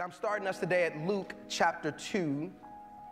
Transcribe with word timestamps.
And 0.00 0.06
I'm 0.06 0.16
starting 0.16 0.48
us 0.48 0.58
today 0.58 0.84
at 0.84 0.96
Luke 1.06 1.34
chapter 1.50 1.90
2, 1.90 2.50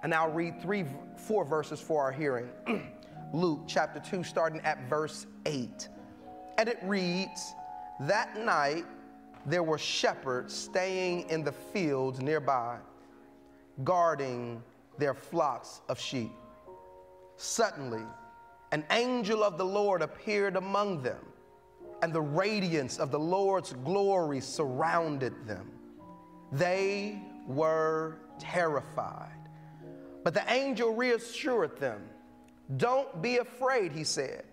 and 0.02 0.14
I'll 0.14 0.30
read 0.30 0.58
three, 0.62 0.86
four 1.16 1.44
verses 1.44 1.82
for 1.82 2.02
our 2.02 2.10
hearing. 2.10 2.48
Luke 3.34 3.64
chapter 3.66 4.00
2, 4.00 4.24
starting 4.24 4.62
at 4.62 4.88
verse 4.88 5.26
8. 5.44 5.86
And 6.56 6.66
it 6.66 6.78
reads 6.82 7.52
That 8.00 8.38
night 8.38 8.86
there 9.44 9.62
were 9.62 9.76
shepherds 9.76 10.54
staying 10.54 11.28
in 11.28 11.44
the 11.44 11.52
fields 11.52 12.22
nearby, 12.22 12.78
guarding 13.84 14.62
their 14.96 15.12
flocks 15.12 15.82
of 15.90 16.00
sheep. 16.00 16.32
Suddenly, 17.36 18.04
an 18.72 18.82
angel 18.90 19.44
of 19.44 19.58
the 19.58 19.66
Lord 19.66 20.00
appeared 20.00 20.56
among 20.56 21.02
them, 21.02 21.20
and 22.00 22.14
the 22.14 22.22
radiance 22.22 22.98
of 22.98 23.10
the 23.10 23.20
Lord's 23.20 23.74
glory 23.84 24.40
surrounded 24.40 25.46
them. 25.46 25.77
They 26.52 27.20
were 27.46 28.16
terrified. 28.38 29.32
But 30.24 30.34
the 30.34 30.52
angel 30.52 30.94
reassured 30.94 31.78
them. 31.78 32.02
Don't 32.76 33.22
be 33.22 33.38
afraid, 33.38 33.92
he 33.92 34.04
said. 34.04 34.44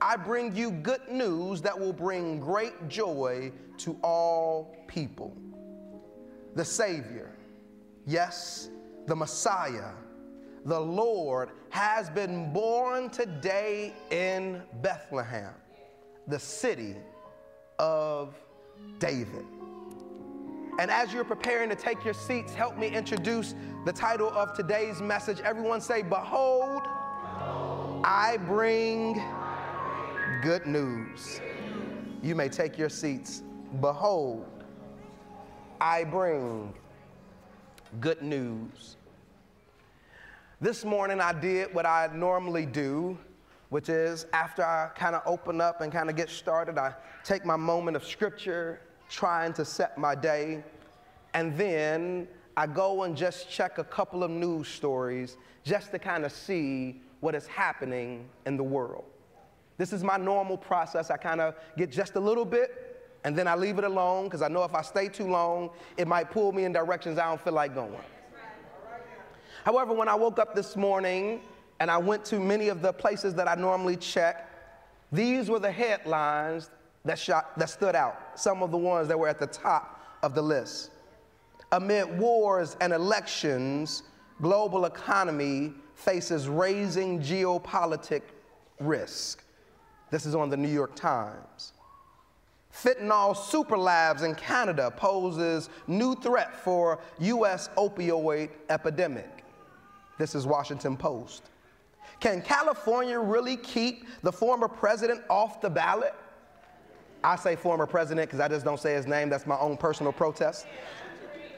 I 0.00 0.16
bring 0.16 0.56
you 0.56 0.72
good 0.72 1.08
news 1.08 1.62
that 1.62 1.78
will 1.78 1.92
bring 1.92 2.40
great 2.40 2.88
joy 2.88 3.52
to 3.78 3.96
all 4.02 4.76
people. 4.88 5.36
The 6.56 6.64
Savior, 6.64 7.30
yes, 8.04 8.68
the 9.06 9.14
Messiah, 9.14 9.92
the 10.64 10.80
Lord, 10.80 11.50
has 11.70 12.10
been 12.10 12.52
born 12.52 13.10
today 13.10 13.94
in 14.10 14.62
Bethlehem, 14.82 15.54
the 16.26 16.38
city 16.38 16.96
of 17.78 18.34
David. 18.98 19.46
And 20.78 20.90
as 20.90 21.12
you're 21.12 21.24
preparing 21.24 21.68
to 21.68 21.76
take 21.76 22.04
your 22.04 22.14
seats, 22.14 22.54
help 22.54 22.78
me 22.78 22.88
introduce 22.88 23.54
the 23.84 23.92
title 23.92 24.30
of 24.30 24.54
today's 24.54 25.02
message. 25.02 25.40
Everyone 25.40 25.80
say, 25.80 26.02
Behold, 26.02 26.82
I 28.04 28.38
bring 28.46 29.22
good 30.42 30.66
news. 30.66 31.40
You 32.22 32.34
may 32.34 32.48
take 32.48 32.78
your 32.78 32.88
seats. 32.88 33.42
Behold, 33.80 34.46
I 35.80 36.04
bring 36.04 36.72
good 38.00 38.22
news. 38.22 38.96
This 40.60 40.84
morning 40.84 41.20
I 41.20 41.32
did 41.32 41.74
what 41.74 41.86
I 41.86 42.08
normally 42.14 42.66
do, 42.66 43.18
which 43.68 43.88
is 43.88 44.26
after 44.32 44.64
I 44.64 44.90
kind 44.94 45.14
of 45.14 45.22
open 45.26 45.60
up 45.60 45.80
and 45.80 45.92
kind 45.92 46.08
of 46.08 46.16
get 46.16 46.30
started, 46.30 46.78
I 46.78 46.94
take 47.24 47.44
my 47.44 47.56
moment 47.56 47.96
of 47.96 48.04
scripture, 48.04 48.80
trying 49.12 49.52
to 49.52 49.64
set 49.64 49.98
my 49.98 50.14
day, 50.14 50.64
and 51.34 51.56
then 51.56 52.26
I 52.56 52.66
go 52.66 53.02
and 53.04 53.16
just 53.16 53.50
check 53.50 53.78
a 53.78 53.84
couple 53.84 54.24
of 54.24 54.30
news 54.30 54.68
stories 54.68 55.36
just 55.64 55.90
to 55.92 55.98
kind 55.98 56.24
of 56.24 56.32
see 56.32 57.00
what 57.20 57.34
is 57.34 57.46
happening 57.46 58.28
in 58.46 58.56
the 58.56 58.62
world. 58.64 59.04
This 59.78 59.92
is 59.92 60.02
my 60.02 60.16
normal 60.16 60.56
process. 60.56 61.10
I 61.10 61.16
kind 61.16 61.40
of 61.40 61.54
get 61.76 61.90
just 61.90 62.16
a 62.16 62.20
little 62.20 62.44
bit 62.44 63.10
and 63.24 63.36
then 63.36 63.46
I 63.46 63.54
leave 63.54 63.78
it 63.78 63.84
alone 63.84 64.24
because 64.24 64.42
I 64.42 64.48
know 64.48 64.64
if 64.64 64.74
I 64.74 64.82
stay 64.82 65.08
too 65.08 65.28
long, 65.28 65.70
it 65.96 66.08
might 66.08 66.30
pull 66.30 66.52
me 66.52 66.64
in 66.64 66.72
directions 66.72 67.18
I 67.18 67.28
don't 67.28 67.40
feel 67.40 67.52
like 67.52 67.74
going. 67.74 67.94
However, 69.64 69.92
when 69.92 70.08
I 70.08 70.14
woke 70.14 70.38
up 70.38 70.54
this 70.54 70.74
morning 70.74 71.40
and 71.78 71.90
I 71.90 71.98
went 71.98 72.24
to 72.26 72.40
many 72.40 72.68
of 72.68 72.82
the 72.82 72.92
places 72.92 73.34
that 73.34 73.46
I 73.46 73.54
normally 73.54 73.96
check, 73.96 74.48
these 75.12 75.48
were 75.48 75.60
the 75.60 75.70
headlines 75.70 76.70
that, 77.04 77.18
shot, 77.18 77.58
that 77.58 77.68
stood 77.70 77.94
out, 77.94 78.38
some 78.38 78.62
of 78.62 78.70
the 78.70 78.78
ones 78.78 79.08
that 79.08 79.18
were 79.18 79.28
at 79.28 79.40
the 79.40 79.46
top 79.46 80.00
of 80.22 80.34
the 80.34 80.42
list. 80.42 80.90
Amid 81.72 82.18
wars 82.18 82.76
and 82.80 82.92
elections, 82.92 84.02
global 84.40 84.84
economy 84.84 85.72
faces 85.94 86.48
raising 86.48 87.20
geopolitical 87.20 88.22
risk. 88.78 89.44
This 90.10 90.26
is 90.26 90.34
on 90.34 90.50
the 90.50 90.56
New 90.56 90.68
York 90.68 90.94
Times. 90.94 91.72
Fentanyl 92.72 93.36
super 93.36 93.76
labs 93.76 94.22
in 94.22 94.34
Canada 94.34 94.90
poses 94.90 95.68
new 95.86 96.14
threat 96.14 96.56
for 96.56 96.98
U.S. 97.18 97.68
opioid 97.76 98.50
epidemic. 98.70 99.44
This 100.18 100.34
is 100.34 100.46
Washington 100.46 100.96
Post. 100.96 101.50
Can 102.20 102.40
California 102.40 103.18
really 103.18 103.56
keep 103.56 104.06
the 104.22 104.32
former 104.32 104.68
president 104.68 105.22
off 105.28 105.60
the 105.60 105.68
ballot? 105.68 106.14
I 107.24 107.36
say 107.36 107.56
former 107.56 107.86
president 107.86 108.28
because 108.28 108.40
I 108.40 108.48
just 108.48 108.64
don't 108.64 108.80
say 108.80 108.94
his 108.94 109.06
name. 109.06 109.28
That's 109.28 109.46
my 109.46 109.58
own 109.58 109.76
personal 109.76 110.12
protest. 110.12 110.66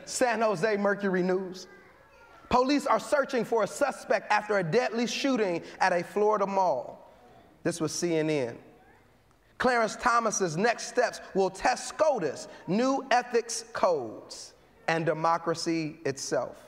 San 0.05 0.41
Jose 0.41 0.77
Mercury 0.77 1.23
News. 1.23 1.67
Police 2.51 2.87
are 2.87 3.01
searching 3.01 3.45
for 3.45 3.63
a 3.63 3.67
suspect 3.67 4.31
after 4.31 4.59
a 4.59 4.63
deadly 4.63 5.07
shooting 5.07 5.63
at 5.81 5.93
a 5.93 6.05
Florida 6.05 6.47
mall. 6.47 7.13
This 7.63 7.81
was 7.81 7.93
CNN. 7.93 8.57
Clarence 9.59 9.97
Thomas's 9.97 10.57
next 10.57 10.89
steps 10.89 11.21
will 11.35 11.49
test 11.49 11.89
SCOTUS, 11.89 12.49
new 12.67 13.05
ethics 13.11 13.65
codes, 13.73 14.53
and 14.89 15.07
democracy 15.07 15.97
itself. 16.05 16.59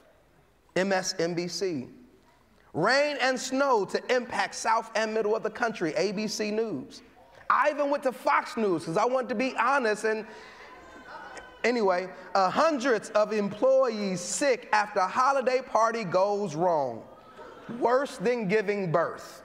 MSNBC. 0.77 1.89
Rain 2.73 3.17
and 3.21 3.39
snow 3.39 3.85
to 3.87 4.15
impact 4.15 4.55
south 4.55 4.91
and 4.95 5.13
middle 5.13 5.35
of 5.35 5.43
the 5.43 5.51
country, 5.51 5.93
ABC 5.93 6.53
News. 6.53 7.03
I 7.49 7.71
even 7.71 7.91
went 7.91 8.03
to 8.05 8.13
Fox 8.13 8.57
News 8.57 8.83
because 8.83 8.97
I 8.97 9.05
wanted 9.05 9.29
to 9.31 9.35
be 9.35 9.55
honest. 9.57 10.05
And 10.05 10.27
anyway, 11.65 12.09
uh, 12.35 12.51
hundreds 12.51 13.11
of 13.11 13.33
employees 13.33 14.21
sick 14.21 14.69
after 14.73 15.01
a 15.01 15.09
holiday 15.09 15.61
party 15.61 16.05
goes 16.05 16.55
wrong. 16.55 17.03
Worse 17.79 18.17
than 18.19 18.49
giving 18.49 18.93
birth. 18.93 19.43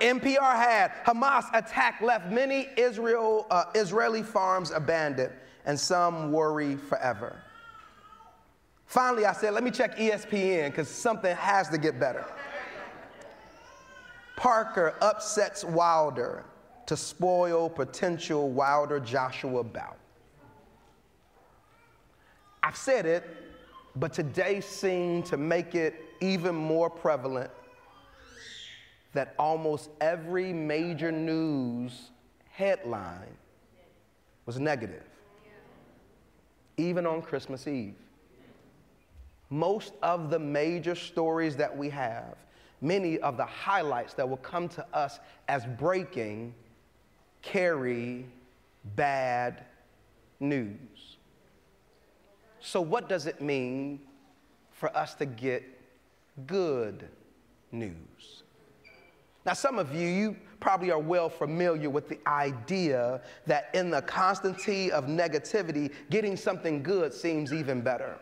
NPR 0.00 0.54
had 0.56 0.92
Hamas 1.06 1.46
attack 1.54 2.00
left 2.02 2.30
many 2.30 2.68
Israel, 2.76 3.46
uh, 3.50 3.64
Israeli 3.74 4.22
farms 4.22 4.70
abandoned, 4.70 5.32
and 5.64 5.78
some 5.78 6.30
worry 6.32 6.76
forever. 6.76 7.40
Finally, 8.86 9.24
I 9.24 9.32
said, 9.32 9.54
let 9.54 9.64
me 9.64 9.70
check 9.70 9.96
ESPN 9.96 10.70
because 10.70 10.88
something 10.88 11.34
has 11.36 11.68
to 11.70 11.78
get 11.78 11.98
better. 11.98 12.24
Parker 14.36 14.94
upsets 15.00 15.64
Wilder 15.64 16.44
to 16.86 16.96
spoil 16.96 17.70
potential 17.70 18.50
Wilder 18.50 19.00
Joshua 19.00 19.64
bout. 19.64 19.98
I've 22.62 22.76
said 22.76 23.06
it, 23.06 23.24
but 23.96 24.12
today 24.12 24.60
seemed 24.60 25.26
to 25.26 25.36
make 25.36 25.74
it 25.74 25.94
even 26.20 26.54
more 26.54 26.90
prevalent 26.90 27.50
that 29.12 29.34
almost 29.38 29.90
every 30.00 30.52
major 30.52 31.12
news 31.12 32.10
headline 32.50 33.36
was 34.46 34.58
negative, 34.58 35.04
even 36.76 37.06
on 37.06 37.22
Christmas 37.22 37.66
Eve. 37.66 37.94
Most 39.50 39.92
of 40.02 40.30
the 40.30 40.38
major 40.38 40.94
stories 40.94 41.56
that 41.56 41.74
we 41.74 41.88
have, 41.90 42.34
many 42.80 43.18
of 43.18 43.36
the 43.36 43.44
highlights 43.44 44.14
that 44.14 44.28
will 44.28 44.36
come 44.38 44.68
to 44.70 44.86
us 44.92 45.20
as 45.48 45.66
breaking, 45.78 46.54
carry 47.42 48.26
bad 48.96 49.64
news. 50.40 51.16
So, 52.60 52.80
what 52.80 53.08
does 53.08 53.26
it 53.26 53.40
mean 53.40 54.00
for 54.70 54.94
us 54.96 55.14
to 55.16 55.26
get 55.26 55.62
good 56.46 57.08
news? 57.72 58.42
Now, 59.44 59.52
some 59.52 59.78
of 59.78 59.94
you, 59.94 60.08
you 60.08 60.36
probably 60.60 60.90
are 60.90 60.98
well 60.98 61.28
familiar 61.28 61.90
with 61.90 62.08
the 62.08 62.18
idea 62.26 63.20
that 63.46 63.68
in 63.74 63.90
the 63.90 64.00
constancy 64.00 64.90
of 64.90 65.04
negativity, 65.04 65.92
getting 66.08 66.36
something 66.36 66.82
good 66.82 67.12
seems 67.12 67.52
even 67.52 67.82
better. 67.82 68.18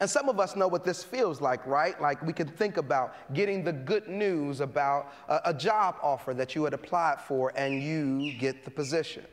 And 0.00 0.08
some 0.08 0.30
of 0.30 0.40
us 0.40 0.56
know 0.56 0.66
what 0.66 0.82
this 0.82 1.04
feels 1.04 1.42
like, 1.42 1.64
right? 1.66 2.00
Like 2.00 2.24
we 2.26 2.32
can 2.32 2.48
think 2.48 2.78
about 2.78 3.14
getting 3.34 3.62
the 3.62 3.72
good 3.72 4.08
news 4.08 4.60
about 4.60 5.12
a, 5.28 5.40
a, 5.46 5.54
job 5.54 5.96
offer 6.02 6.32
that 6.32 6.54
you 6.54 6.64
had 6.64 6.72
applied 6.72 7.20
for 7.20 7.52
and 7.54 7.82
you 7.82 8.32
get 8.38 8.64
the 8.64 8.70
position. 8.70 9.24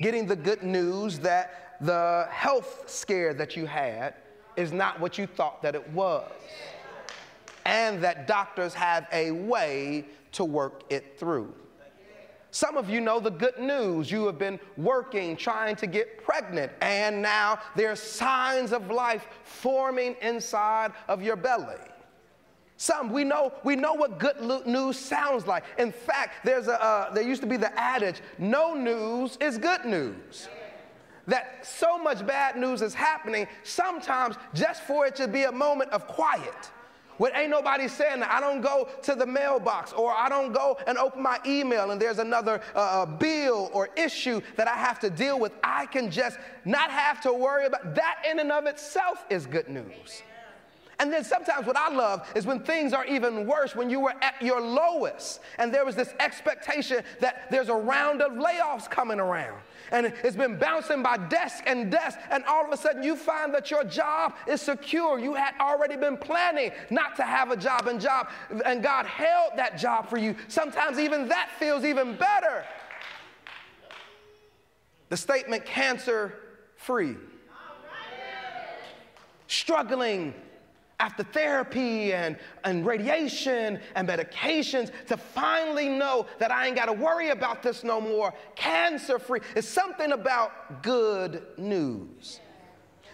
Getting 0.00 0.26
the 0.26 0.36
good 0.36 0.62
news 0.62 1.18
that 1.18 1.76
the 1.80 2.28
health 2.30 2.84
scare 2.88 3.34
that 3.34 3.56
you 3.56 3.66
had 3.66 4.14
is 4.56 4.72
not 4.72 5.00
what 5.00 5.18
you 5.18 5.26
thought 5.26 5.62
that 5.62 5.74
it 5.74 5.88
was 5.90 6.30
and 7.64 8.02
that 8.02 8.26
doctors 8.26 8.74
have 8.74 9.06
a 9.12 9.30
way 9.30 10.04
to 10.32 10.44
work 10.44 10.82
it 10.90 11.18
through. 11.18 11.52
Some 12.52 12.76
of 12.76 12.90
you 12.90 13.00
know 13.00 13.18
the 13.18 13.30
good 13.30 13.58
news. 13.58 14.10
You 14.10 14.26
have 14.26 14.38
been 14.38 14.60
working, 14.76 15.36
trying 15.36 15.74
to 15.76 15.86
get 15.86 16.22
pregnant, 16.22 16.70
and 16.82 17.22
now 17.22 17.58
there's 17.74 17.98
signs 17.98 18.72
of 18.72 18.90
life 18.90 19.26
forming 19.42 20.16
inside 20.20 20.92
of 21.08 21.22
your 21.22 21.34
belly. 21.34 21.80
Some 22.76 23.10
we 23.10 23.24
know 23.24 23.54
we 23.64 23.74
know 23.74 23.94
what 23.94 24.18
good 24.18 24.66
news 24.66 24.98
sounds 24.98 25.46
like. 25.46 25.64
In 25.78 25.90
fact, 25.90 26.44
there's 26.44 26.68
a 26.68 26.82
uh, 26.82 27.14
there 27.14 27.22
used 27.22 27.40
to 27.40 27.48
be 27.48 27.56
the 27.56 27.72
adage: 27.80 28.20
"No 28.38 28.74
news 28.74 29.38
is 29.40 29.56
good 29.56 29.86
news." 29.86 30.48
that 31.28 31.64
so 31.64 31.96
much 31.96 32.26
bad 32.26 32.56
news 32.56 32.82
is 32.82 32.94
happening, 32.94 33.46
sometimes 33.62 34.34
just 34.54 34.82
for 34.82 35.06
it 35.06 35.14
to 35.14 35.28
be 35.28 35.44
a 35.44 35.52
moment 35.52 35.88
of 35.90 36.06
quiet. 36.08 36.72
When 37.22 37.36
ain't 37.36 37.50
nobody 37.50 37.86
saying 37.86 38.18
that, 38.18 38.32
I 38.32 38.40
don't 38.40 38.60
go 38.60 38.88
to 39.02 39.14
the 39.14 39.24
mailbox 39.24 39.92
or 39.92 40.12
I 40.12 40.28
don't 40.28 40.52
go 40.52 40.76
and 40.88 40.98
open 40.98 41.22
my 41.22 41.38
email 41.46 41.92
and 41.92 42.02
there's 42.02 42.18
another 42.18 42.60
uh, 42.74 42.78
uh, 42.78 43.06
bill 43.06 43.70
or 43.72 43.90
issue 43.96 44.40
that 44.56 44.66
I 44.66 44.74
have 44.74 44.98
to 44.98 45.08
deal 45.08 45.38
with. 45.38 45.52
I 45.62 45.86
can 45.86 46.10
just 46.10 46.36
not 46.64 46.90
have 46.90 47.20
to 47.20 47.32
worry 47.32 47.66
about 47.66 47.94
that 47.94 48.24
in 48.28 48.40
and 48.40 48.50
of 48.50 48.66
itself 48.66 49.24
is 49.30 49.46
good 49.46 49.68
news. 49.68 50.24
And 50.98 51.12
then 51.12 51.24
sometimes 51.24 51.66
what 51.66 51.76
I 51.76 51.92
love 51.92 52.30
is 52.36 52.46
when 52.46 52.60
things 52.60 52.92
are 52.92 53.04
even 53.06 53.46
worse, 53.46 53.74
when 53.74 53.90
you 53.90 54.00
were 54.00 54.14
at 54.20 54.40
your 54.40 54.60
lowest 54.60 55.40
and 55.58 55.72
there 55.72 55.84
was 55.84 55.96
this 55.96 56.14
expectation 56.20 57.02
that 57.20 57.50
there's 57.50 57.68
a 57.68 57.74
round 57.74 58.22
of 58.22 58.32
layoffs 58.32 58.88
coming 58.88 59.18
around 59.18 59.60
and 59.92 60.06
it's 60.24 60.36
been 60.36 60.58
bouncing 60.58 61.02
by 61.02 61.16
desk 61.16 61.62
and 61.66 61.90
desk, 61.90 62.18
and 62.30 62.44
all 62.46 62.64
of 62.64 62.72
a 62.72 62.76
sudden 62.76 63.02
you 63.02 63.14
find 63.14 63.54
that 63.54 63.70
your 63.70 63.84
job 63.84 64.34
is 64.48 64.60
secure. 64.60 65.18
You 65.18 65.34
had 65.34 65.54
already 65.60 65.96
been 65.96 66.16
planning 66.16 66.72
not 66.90 67.14
to 67.16 67.22
have 67.22 67.50
a 67.50 67.56
job 67.56 67.86
and 67.86 68.00
job, 68.00 68.28
and 68.64 68.82
God 68.82 69.06
held 69.06 69.52
that 69.56 69.78
job 69.78 70.08
for 70.08 70.16
you. 70.16 70.34
Sometimes 70.48 70.98
even 70.98 71.28
that 71.28 71.50
feels 71.58 71.84
even 71.84 72.16
better. 72.16 72.64
The 75.10 75.16
statement 75.16 75.66
cancer 75.66 76.34
free. 76.76 77.16
Struggling 79.46 80.32
after 81.02 81.24
therapy 81.24 82.14
and, 82.14 82.36
and 82.62 82.86
radiation 82.86 83.80
and 83.96 84.08
medications 84.08 84.92
to 85.08 85.16
finally 85.16 85.88
know 85.88 86.26
that 86.38 86.52
I 86.52 86.68
ain't 86.68 86.76
got 86.76 86.86
to 86.86 86.92
worry 86.92 87.30
about 87.30 87.60
this 87.60 87.82
no 87.82 88.00
more, 88.00 88.32
cancer 88.54 89.18
free. 89.18 89.40
It's 89.56 89.66
something 89.66 90.12
about 90.12 90.82
good 90.84 91.42
news. 91.58 92.38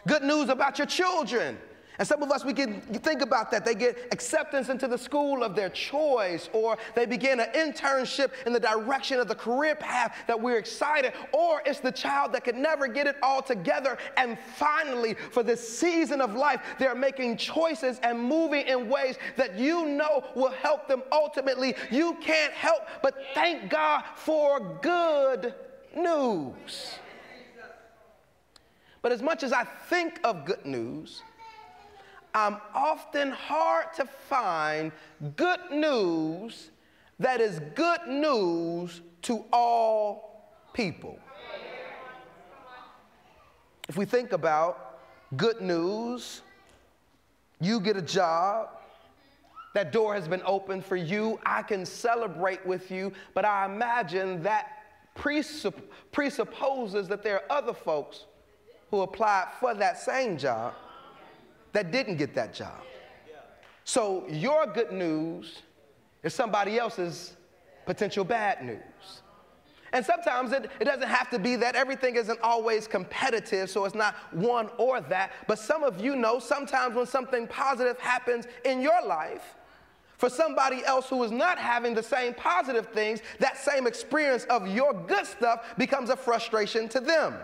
Good 0.06 0.23
news 0.23 0.50
about 0.50 0.76
your 0.79 0.87
children 0.87 1.56
and 1.99 2.06
some 2.06 2.23
of 2.23 2.31
us, 2.31 2.45
we 2.45 2.53
can 2.53 2.81
think 2.81 3.23
about 3.23 3.50
that. 3.50 3.65
They 3.65 3.75
get 3.75 4.09
acceptance 4.12 4.69
into 4.69 4.87
the 4.87 4.99
school 4.99 5.43
of 5.43 5.56
their 5.56 5.69
choice, 5.69 6.49
or 6.53 6.79
they 6.95 7.06
begin 7.06 7.41
an 7.41 7.49
internship 7.55 8.31
in 8.47 8.53
the 8.53 8.61
direction 8.61 9.19
of 9.19 9.27
the 9.27 9.35
career 9.35 9.75
path 9.75 10.17
that 10.29 10.41
we're 10.41 10.59
excited, 10.59 11.12
or 11.33 11.62
it's 11.67 11.81
the 11.81 11.91
child 11.91 12.33
that 12.33 12.45
can 12.45 12.62
never 12.62 12.87
get 12.87 13.06
it 13.06 13.17
all 13.23 13.43
together. 13.43 13.99
And 14.17 14.39
finally, 14.56 15.15
for 15.15 15.43
this 15.43 15.67
season 15.79 16.21
of 16.21 16.35
life, 16.35 16.61
they're 16.79 16.95
making 16.95 17.37
choices 17.37 17.99
and 18.05 18.19
moving 18.19 18.67
in 18.67 18.89
ways 18.89 19.17
that 19.37 19.59
you 19.59 19.87
know 19.87 20.25
will 20.37 20.51
help 20.51 20.87
them 20.87 21.03
ultimately. 21.11 21.75
You 21.91 22.17
can't 22.21 22.53
help 22.53 22.83
but 23.03 23.15
thank 23.35 23.71
God 23.71 24.05
for 24.15 24.79
good 24.83 25.55
news. 25.97 26.94
But 29.03 29.12
as 29.12 29.23
much 29.23 29.43
as 29.43 29.53
I 29.53 29.65
think 29.65 30.21
of 30.25 30.44
good 30.44 30.67
news, 30.67 31.23
I'm 32.35 32.59
often 32.75 33.31
hard 33.31 33.93
to 33.97 34.05
find 34.05 34.93
good 35.37 35.61
news 35.71 36.71
that 37.19 37.41
is 37.41 37.61
good 37.75 38.07
news 38.07 39.01
to 39.23 39.45
all 39.53 40.53
people. 40.73 41.19
If 43.89 43.97
we 43.97 44.05
think 44.05 44.33
about 44.33 44.99
good 45.37 45.61
news, 45.61 46.43
you 47.61 47.81
get 47.81 47.97
a 47.97 48.03
job, 48.03 48.69
that 49.75 49.93
door 49.93 50.15
has 50.15 50.29
been 50.29 50.43
opened 50.45 50.85
for 50.85 50.97
you, 50.97 51.41
I 51.45 51.63
can 51.63 51.85
celebrate 51.85 52.65
with 52.67 52.91
you, 52.91 53.13
but 53.35 53.45
I 53.45 53.65
imagine 53.67 54.43
that 54.43 54.73
presupposes 55.15 57.09
that 57.09 57.23
there 57.23 57.37
are 57.37 57.45
other 57.51 57.75
folks 57.75 58.27
who 58.91 59.01
applied 59.01 59.49
for 59.59 59.75
that 59.75 59.99
same 59.99 60.39
job 60.39 60.75
that 61.79 61.93
didn't 61.93 62.17
get 62.17 62.35
that 62.35 62.53
job. 62.53 62.83
So 63.85 64.27
your 64.29 64.67
good 64.67 64.91
news 64.91 65.63
is 66.25 66.35
somebody 66.35 66.77
else's 66.77 67.37
potential 67.87 68.25
bad 68.25 68.65
news. 68.65 69.23
And 69.93 70.05
sometimes 70.05 70.51
it, 70.51 70.69
it 70.81 70.87
doesn't 70.87 71.07
have 71.07 71.31
to 71.31 71.39
be 71.39 71.55
that. 71.55 71.77
Everything 71.77 72.17
isn't 72.17 72.41
always 72.43 72.89
competitive, 72.89 73.71
so 73.71 73.85
it's 73.85 73.95
not 73.95 74.17
one 74.33 74.71
or 74.77 75.01
that. 75.03 75.31
But 75.47 75.61
some 75.61 75.85
of 75.85 76.01
you 76.01 76.17
know 76.17 76.41
sometimes 76.41 76.97
when 76.97 77.07
something 77.07 77.47
positive 77.47 77.97
happens 78.01 78.47
in 78.65 78.81
your 78.81 79.01
life, 79.07 79.55
for 80.17 80.29
somebody 80.29 80.85
else 80.85 81.09
who 81.09 81.23
is 81.23 81.31
not 81.31 81.59
having 81.59 81.95
the 81.95 82.03
same 82.03 82.35
positive 82.35 82.89
things, 82.89 83.21
that 83.39 83.57
same 83.57 83.87
experience 83.87 84.43
of 84.51 84.67
your 84.67 84.93
good 84.93 85.27
stuff 85.27 85.65
becomes 85.79 86.11
a 86.11 86.17
frustration 86.17 86.89
to 86.89 86.99
them. 86.99 87.37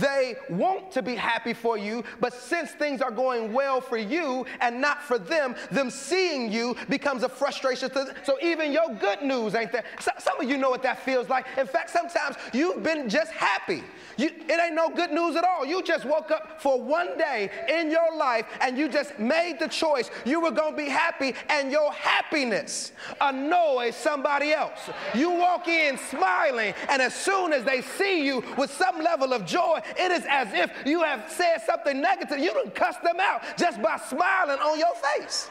They 0.00 0.36
want 0.48 0.90
to 0.92 1.02
be 1.02 1.14
happy 1.14 1.54
for 1.54 1.78
you, 1.78 2.04
but 2.20 2.32
since 2.32 2.70
things 2.72 3.00
are 3.00 3.10
going 3.10 3.52
well 3.52 3.80
for 3.80 3.96
you 3.96 4.46
and 4.60 4.80
not 4.80 5.02
for 5.02 5.18
them, 5.18 5.54
them 5.70 5.90
seeing 5.90 6.52
you 6.52 6.76
becomes 6.88 7.22
a 7.22 7.28
frustration. 7.28 7.90
To, 7.90 8.14
so 8.24 8.38
even 8.42 8.72
your 8.72 8.94
good 8.94 9.22
news 9.22 9.54
ain't 9.54 9.72
there. 9.72 9.84
So, 10.00 10.10
some 10.18 10.40
of 10.40 10.48
you 10.48 10.56
know 10.56 10.70
what 10.70 10.82
that 10.82 11.04
feels 11.04 11.28
like. 11.28 11.46
In 11.56 11.66
fact, 11.66 11.90
sometimes 11.90 12.36
you've 12.52 12.82
been 12.82 13.08
just 13.08 13.32
happy. 13.32 13.82
You, 14.16 14.28
it 14.48 14.60
ain't 14.60 14.74
no 14.74 14.88
good 14.88 15.12
news 15.12 15.36
at 15.36 15.44
all. 15.44 15.64
You 15.64 15.82
just 15.82 16.04
woke 16.04 16.30
up 16.30 16.60
for 16.60 16.80
one 16.80 17.18
day 17.18 17.50
in 17.68 17.90
your 17.90 18.16
life 18.16 18.46
and 18.60 18.78
you 18.78 18.88
just 18.88 19.18
made 19.18 19.58
the 19.58 19.68
choice. 19.68 20.10
You 20.24 20.40
were 20.40 20.50
going 20.50 20.72
to 20.72 20.76
be 20.76 20.88
happy, 20.88 21.34
and 21.48 21.70
your 21.70 21.92
happiness 21.92 22.92
annoys 23.20 23.94
somebody 23.94 24.52
else. 24.52 24.90
You 25.14 25.30
walk 25.30 25.68
in 25.68 25.98
smiling, 25.98 26.74
and 26.88 27.02
as 27.02 27.14
soon 27.14 27.52
as 27.52 27.64
they 27.64 27.82
see 27.82 28.24
you 28.26 28.42
with 28.56 28.72
some 28.72 28.98
level 28.98 29.32
of 29.32 29.44
joy, 29.44 29.80
it 29.90 30.10
is 30.10 30.24
as 30.28 30.48
if 30.52 30.70
you 30.84 31.02
have 31.02 31.30
said 31.30 31.58
something 31.66 32.00
negative. 32.00 32.38
You 32.38 32.52
done 32.52 32.70
cuss 32.70 32.96
them 33.02 33.16
out 33.20 33.42
just 33.56 33.80
by 33.82 33.98
smiling 34.08 34.58
on 34.58 34.78
your 34.78 34.94
face. 35.16 35.50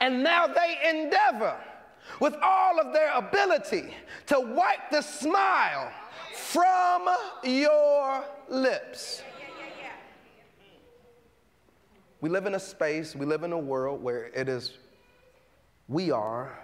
And 0.00 0.22
now 0.22 0.46
they 0.46 0.78
endeavor 0.88 1.56
with 2.20 2.34
all 2.42 2.80
of 2.80 2.92
their 2.92 3.12
ability 3.12 3.94
to 4.26 4.40
wipe 4.40 4.90
the 4.90 5.02
smile 5.02 5.92
from 6.34 7.08
your 7.44 8.24
lips. 8.48 9.22
We 12.20 12.28
live 12.28 12.46
in 12.46 12.54
a 12.54 12.60
space, 12.60 13.16
we 13.16 13.24
live 13.24 13.44
in 13.44 13.52
a 13.52 13.58
world 13.58 14.02
where 14.02 14.26
it 14.26 14.48
is, 14.48 14.76
we 15.88 16.10
are 16.10 16.58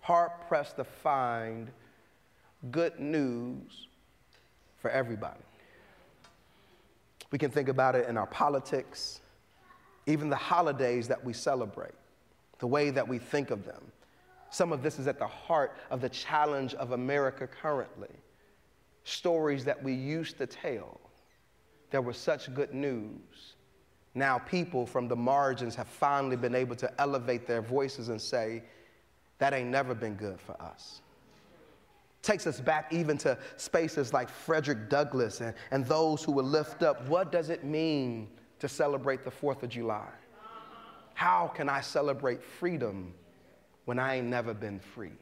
hard 0.00 0.30
pressed 0.48 0.76
to 0.76 0.84
find 0.84 1.70
good 2.70 3.00
news 3.00 3.85
for 4.78 4.90
everybody. 4.90 5.40
We 7.30 7.38
can 7.38 7.50
think 7.50 7.68
about 7.68 7.94
it 7.94 8.08
in 8.08 8.16
our 8.16 8.26
politics, 8.26 9.20
even 10.06 10.28
the 10.28 10.36
holidays 10.36 11.08
that 11.08 11.22
we 11.24 11.32
celebrate, 11.32 11.94
the 12.58 12.66
way 12.66 12.90
that 12.90 13.06
we 13.06 13.18
think 13.18 13.50
of 13.50 13.64
them. 13.64 13.82
Some 14.50 14.72
of 14.72 14.82
this 14.82 14.98
is 14.98 15.06
at 15.06 15.18
the 15.18 15.26
heart 15.26 15.76
of 15.90 16.00
the 16.00 16.08
challenge 16.08 16.74
of 16.74 16.92
America 16.92 17.46
currently. 17.46 18.14
Stories 19.04 19.64
that 19.64 19.82
we 19.82 19.92
used 19.92 20.38
to 20.38 20.46
tell. 20.46 21.00
There 21.90 22.02
was 22.02 22.16
such 22.16 22.52
good 22.54 22.72
news. 22.72 23.54
Now, 24.14 24.38
people 24.38 24.86
from 24.86 25.08
the 25.08 25.16
margins 25.16 25.74
have 25.74 25.88
finally 25.88 26.36
been 26.36 26.54
able 26.54 26.76
to 26.76 27.00
elevate 27.00 27.46
their 27.46 27.60
voices 27.60 28.08
and 28.08 28.20
say, 28.20 28.62
That 29.38 29.52
ain't 29.52 29.68
never 29.68 29.94
been 29.94 30.14
good 30.14 30.40
for 30.40 30.60
us 30.60 31.02
takes 32.26 32.46
us 32.46 32.60
back 32.60 32.92
even 32.92 33.16
to 33.18 33.38
spaces 33.56 34.12
like 34.12 34.28
Frederick 34.28 34.90
Douglass 34.90 35.40
and, 35.40 35.54
and 35.70 35.86
those 35.86 36.24
who 36.24 36.32
will 36.32 36.44
lift 36.44 36.82
up 36.82 37.08
what 37.08 37.30
does 37.30 37.50
it 37.50 37.64
mean 37.64 38.28
to 38.58 38.68
celebrate 38.68 39.24
the 39.24 39.30
4th 39.30 39.62
of 39.62 39.68
July? 39.70 40.08
How 41.14 41.50
can 41.54 41.68
I 41.68 41.80
celebrate 41.80 42.42
freedom 42.42 43.14
when 43.84 43.98
I 43.98 44.16
ain't 44.16 44.26
never 44.26 44.52
been 44.52 44.80
free? 44.80 45.12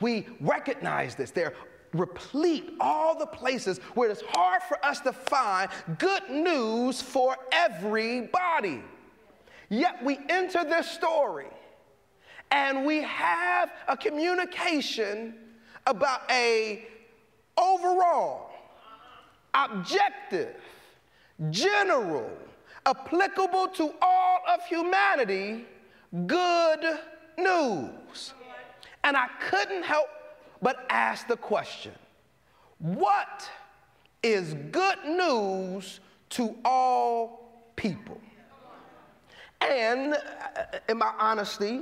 We 0.00 0.26
recognize 0.40 1.14
this. 1.14 1.30
They're 1.30 1.54
replete 1.94 2.74
all 2.80 3.18
the 3.18 3.26
places 3.26 3.78
where 3.94 4.10
it's 4.10 4.22
hard 4.28 4.62
for 4.64 4.84
us 4.84 5.00
to 5.00 5.12
find 5.12 5.70
good 5.96 6.28
news 6.28 7.00
for 7.00 7.36
everybody. 7.50 8.82
Yet 9.70 10.04
we 10.04 10.18
enter 10.28 10.64
this 10.64 10.90
story 10.90 11.46
and 12.50 12.84
we 12.84 13.02
have 13.02 13.70
a 13.86 13.96
communication 13.96 15.34
about 15.88 16.20
a 16.30 16.86
overall, 17.56 18.50
objective, 19.54 20.56
general, 21.50 22.30
applicable 22.86 23.68
to 23.68 23.92
all 24.00 24.40
of 24.48 24.64
humanity 24.66 25.64
good 26.26 26.98
news. 27.36 28.34
And 29.02 29.16
I 29.16 29.28
couldn't 29.48 29.82
help 29.82 30.08
but 30.60 30.86
ask 30.90 31.26
the 31.26 31.36
question 31.36 31.92
what 32.78 33.48
is 34.22 34.54
good 34.70 34.98
news 35.04 36.00
to 36.30 36.54
all 36.64 37.62
people? 37.76 38.20
And 39.60 40.14
uh, 40.14 40.18
in 40.88 40.98
my 40.98 41.12
honesty, 41.18 41.80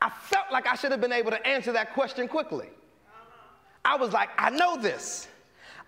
I 0.00 0.08
felt 0.08 0.46
like 0.50 0.66
I 0.66 0.74
should 0.74 0.90
have 0.90 1.00
been 1.00 1.12
able 1.12 1.30
to 1.32 1.46
answer 1.46 1.72
that 1.72 1.92
question 1.92 2.28
quickly. 2.28 2.68
I 3.84 3.96
was 3.96 4.12
like, 4.12 4.30
I 4.38 4.50
know 4.50 4.76
this. 4.76 5.28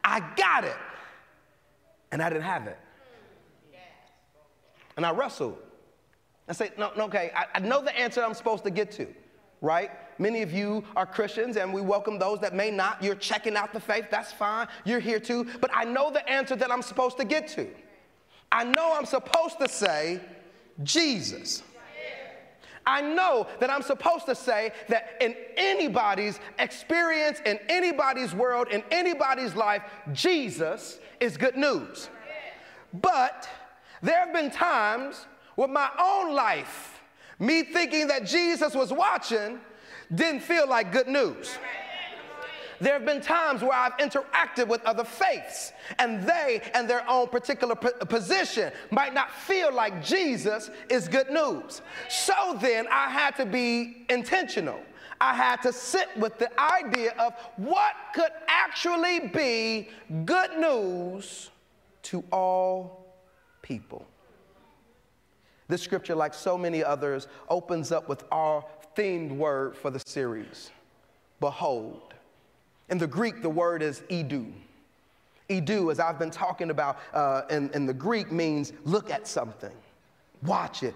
I 0.03 0.21
got 0.37 0.65
it. 0.65 0.77
And 2.13 2.23
I 2.23 2.29
didn't 2.29 2.45
have 2.45 2.67
it. 2.67 2.79
And 4.97 5.07
I 5.07 5.13
wrestled. 5.13 5.57
I 6.49 6.53
said, 6.53 6.73
no, 6.77 6.91
no 6.97 7.05
okay, 7.05 7.31
I, 7.35 7.47
I 7.55 7.59
know 7.61 7.83
the 7.83 7.97
answer 7.97 8.23
I'm 8.25 8.35
supposed 8.35 8.65
to 8.65 8.71
get 8.71 8.91
to, 8.93 9.07
right? 9.61 9.91
Many 10.19 10.43
of 10.43 10.53
you 10.53 10.85
are 10.97 11.07
Christians, 11.07 11.57
and 11.57 11.73
we 11.73 11.81
welcome 11.81 12.19
those 12.19 12.41
that 12.41 12.55
may 12.55 12.71
not. 12.71 13.03
You're 13.03 13.15
checking 13.15 13.57
out 13.57 13.73
the 13.73 13.81
faith, 13.81 14.07
that's 14.11 14.33
fine. 14.33 14.67
You're 14.85 15.01
here 15.01 15.21
too. 15.21 15.47
But 15.61 15.71
I 15.73 15.85
know 15.85 16.11
the 16.11 16.29
answer 16.29 16.57
that 16.57 16.71
I'm 16.71 16.83
supposed 16.83 17.17
to 17.19 17.25
get 17.25 17.47
to. 17.49 17.69
I 18.51 18.65
know 18.65 18.95
I'm 18.95 19.07
supposed 19.07 19.61
to 19.61 19.69
say, 19.69 20.21
Jesus. 20.83 21.63
I 22.87 23.01
know 23.01 23.47
that 23.61 23.71
I'm 23.71 23.83
supposed 23.83 24.27
to 24.27 24.35
say 24.35 24.73
that 24.89 25.17
in 25.21 25.35
anybody's 25.57 26.41
experience, 26.59 27.41
in 27.45 27.59
anybody's 27.69 28.35
world, 28.35 28.69
in 28.71 28.83
anybody's 28.91 29.55
life, 29.55 29.83
Jesus 30.13 30.99
is 31.21 31.37
good 31.37 31.57
news. 31.57 32.09
But 32.93 33.49
there 34.03 34.19
have 34.19 34.33
been 34.33 34.51
times 34.51 35.27
with 35.57 35.71
my 35.71 35.91
own 36.01 36.35
life, 36.35 37.01
me 37.39 37.63
thinking 37.63 38.09
that 38.09 38.25
Jesus 38.25 38.75
was 38.75 38.93
watching 38.93 39.61
didn't 40.13 40.41
feel 40.41 40.69
like 40.69 40.91
good 40.91 41.07
news. 41.07 41.57
There 42.81 42.95
have 42.95 43.05
been 43.05 43.21
times 43.21 43.61
where 43.61 43.75
I've 43.75 43.97
interacted 43.99 44.67
with 44.67 44.83
other 44.85 45.05
faiths, 45.05 45.73
and 45.99 46.23
they 46.23 46.63
and 46.73 46.89
their 46.89 47.09
own 47.09 47.29
particular 47.29 47.75
position 47.75 48.73
might 48.91 49.13
not 49.13 49.31
feel 49.31 49.73
like 49.73 50.03
Jesus 50.03 50.71
is 50.89 51.07
good 51.07 51.29
news. 51.29 51.83
So 52.09 52.57
then 52.59 52.87
I 52.91 53.11
had 53.11 53.37
to 53.37 53.45
be 53.45 54.07
intentional. 54.09 54.81
I 55.21 55.35
had 55.35 55.61
to 55.63 55.73
sit 55.73 56.09
with 56.17 56.39
the 56.39 56.51
idea 56.59 57.13
of 57.19 57.35
what 57.57 57.95
could 58.15 58.33
actually 58.49 59.29
be 59.29 59.91
good 60.25 60.57
news 60.59 61.51
to 62.05 62.25
all 62.33 63.15
people. 63.61 64.07
This 65.69 65.83
scripture, 65.83 66.15
like 66.15 66.33
so 66.33 66.57
many 66.57 66.83
others, 66.83 67.29
opens 67.51 67.93
up 67.93 68.09
with 68.09 68.25
our 68.33 68.65
themed 68.97 69.37
word 69.37 69.77
for 69.77 69.91
the 69.91 70.01
series 70.01 70.71
Behold. 71.39 72.10
In 72.91 72.99
the 72.99 73.07
Greek, 73.07 73.41
the 73.41 73.51
word 73.51 73.83
is 73.83 74.01
idu. 74.11 74.53
Idu, 75.49 75.91
as 75.91 75.99
I've 76.01 76.19
been 76.19 76.31
talking 76.31 76.71
about 76.71 76.99
uh, 77.13 77.43
in, 77.51 77.71
in 77.71 77.87
the 77.87 77.95
Greek, 77.95 78.31
means 78.31 78.73
look 78.85 79.11
at 79.11 79.27
something, 79.27 79.75
watch 80.43 80.83
it, 80.83 80.95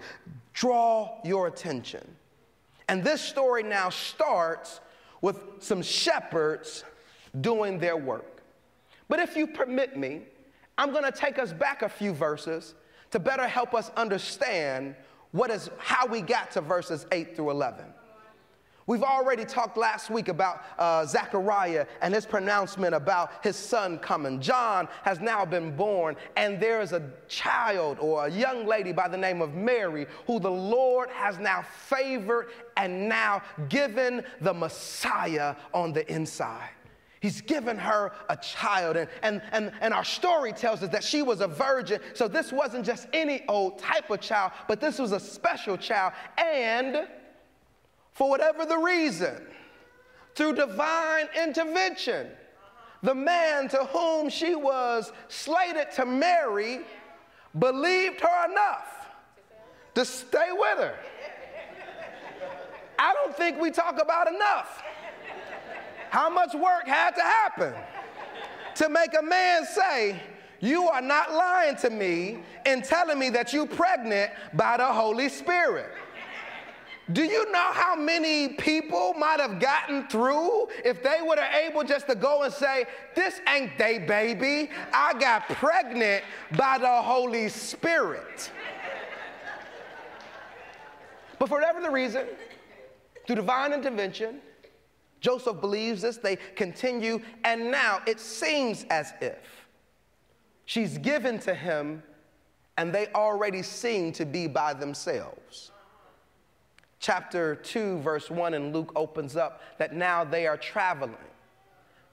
draw 0.53 1.19
your 1.23 1.47
attention. 1.47 2.05
And 2.87 3.03
this 3.03 3.21
story 3.21 3.63
now 3.63 3.89
starts 3.89 4.79
with 5.21 5.41
some 5.59 5.81
shepherds 5.81 6.83
doing 7.41 7.79
their 7.79 7.97
work. 7.97 8.41
But 9.07 9.19
if 9.19 9.35
you 9.35 9.47
permit 9.47 9.97
me, 9.97 10.21
I'm 10.77 10.91
going 10.91 11.03
to 11.03 11.11
take 11.11 11.39
us 11.39 11.53
back 11.53 11.81
a 11.81 11.89
few 11.89 12.13
verses 12.13 12.75
to 13.11 13.19
better 13.19 13.47
help 13.47 13.73
us 13.73 13.91
understand 13.95 14.95
what 15.31 15.49
is 15.49 15.69
how 15.77 16.05
we 16.05 16.21
got 16.21 16.51
to 16.51 16.61
verses 16.61 17.05
8 17.11 17.35
through 17.35 17.51
11. 17.51 17.85
We've 18.87 19.01
already 19.01 19.45
talked 19.45 19.77
last 19.77 20.11
week 20.11 20.27
about 20.27 20.61
uh, 20.77 21.07
Zechariah 21.07 21.87
and 22.01 22.13
his 22.13 22.23
pronouncement 22.27 22.93
about 22.93 23.31
his 23.43 23.55
son 23.55 23.97
coming. 23.97 24.39
John 24.39 24.87
has 25.01 25.19
now 25.19 25.43
been 25.43 25.75
born, 25.75 26.15
and 26.37 26.59
there 26.59 26.81
is 26.81 26.93
a 26.93 27.09
child 27.27 27.97
or 27.99 28.27
a 28.27 28.29
young 28.29 28.67
lady 28.67 28.91
by 28.91 29.07
the 29.07 29.17
name 29.17 29.41
of 29.41 29.55
Mary 29.55 30.05
who 30.27 30.39
the 30.39 30.51
Lord 30.51 31.09
has 31.09 31.39
now 31.39 31.63
favored 31.63 32.49
and 32.77 33.09
now 33.09 33.41
given 33.69 34.23
the 34.41 34.53
Messiah 34.53 35.55
on 35.73 35.91
the 35.91 36.07
inside. 36.13 36.69
He's 37.21 37.41
given 37.41 37.79
her 37.79 38.11
a 38.29 38.37
child. 38.37 38.97
And, 38.97 39.09
and, 39.23 39.41
and, 39.51 39.71
and 39.81 39.95
our 39.95 40.03
story 40.03 40.53
tells 40.53 40.83
us 40.83 40.89
that 40.89 41.03
she 41.03 41.23
was 41.23 41.41
a 41.41 41.47
virgin. 41.47 41.99
So 42.13 42.27
this 42.27 42.51
wasn't 42.51 42.85
just 42.85 43.07
any 43.13 43.43
old 43.47 43.79
type 43.79 44.11
of 44.11 44.21
child, 44.21 44.51
but 44.67 44.79
this 44.79 44.99
was 44.99 45.11
a 45.11 45.19
special 45.19 45.75
child. 45.75 46.13
And 46.37 47.07
for 48.15 48.29
whatever 48.29 48.65
the 48.65 48.77
reason, 48.77 49.35
through 50.35 50.55
divine 50.55 51.27
intervention, 51.41 52.27
the 53.03 53.13
man 53.13 53.67
to 53.69 53.85
whom 53.85 54.29
she 54.29 54.55
was 54.55 55.11
slated 55.27 55.91
to 55.91 56.05
marry 56.05 56.79
believed 57.59 58.19
her 58.21 58.51
enough 58.51 59.07
to 59.93 60.03
stay 60.03 60.47
with 60.51 60.79
her. 60.79 60.95
I 62.97 63.13
don't 63.13 63.35
think 63.35 63.59
we 63.59 63.69
talk 63.69 64.01
about 64.01 64.27
enough 64.33 64.81
how 66.09 66.29
much 66.29 66.53
work 66.53 66.87
had 66.87 67.11
to 67.15 67.21
happen 67.21 67.73
to 68.75 68.87
make 68.87 69.09
a 69.19 69.21
man 69.21 69.65
say, 69.65 70.21
You 70.61 70.87
are 70.87 71.01
not 71.01 71.33
lying 71.33 71.75
to 71.77 71.89
me 71.89 72.39
in 72.65 72.81
telling 72.81 73.19
me 73.19 73.29
that 73.31 73.51
you're 73.51 73.67
pregnant 73.67 74.31
by 74.53 74.77
the 74.77 74.85
Holy 74.85 75.27
Spirit. 75.27 75.91
Do 77.13 77.23
you 77.23 77.51
know 77.51 77.71
how 77.71 77.95
many 77.95 78.49
people 78.49 79.13
might 79.13 79.39
have 79.39 79.59
gotten 79.59 80.07
through 80.07 80.69
if 80.83 81.03
they 81.03 81.19
were 81.21 81.37
able 81.37 81.83
just 81.83 82.07
to 82.07 82.15
go 82.15 82.43
and 82.43 82.51
say, 82.51 82.85
This 83.15 83.41
ain't 83.47 83.77
they 83.77 83.99
baby. 83.99 84.71
I 84.91 85.13
got 85.19 85.47
pregnant 85.49 86.23
by 86.57 86.79
the 86.79 87.01
Holy 87.01 87.47
Spirit. 87.49 88.51
but 91.37 91.47
for 91.47 91.59
whatever 91.59 91.79
the 91.79 91.91
reason, 91.91 92.25
through 93.27 93.35
divine 93.35 93.71
intervention, 93.71 94.39
Joseph 95.21 95.61
believes 95.61 96.01
this, 96.01 96.17
they 96.17 96.37
continue, 96.55 97.21
and 97.43 97.69
now 97.69 97.99
it 98.07 98.19
seems 98.19 98.83
as 98.89 99.13
if 99.21 99.37
she's 100.65 100.97
given 100.97 101.37
to 101.39 101.53
him 101.53 102.01
and 102.77 102.93
they 102.93 103.07
already 103.13 103.61
seem 103.61 104.11
to 104.11 104.25
be 104.25 104.47
by 104.47 104.73
themselves 104.73 105.71
chapter 107.05 107.53
2, 107.57 107.99
verse 107.99 108.31
1 108.31 108.55
in 108.55 108.73
Luke 108.73 108.91
opens 108.95 109.35
up 109.35 109.61
that 109.77 109.93
now 109.93 110.23
they 110.23 110.47
are 110.47 110.57
traveling. 110.57 111.13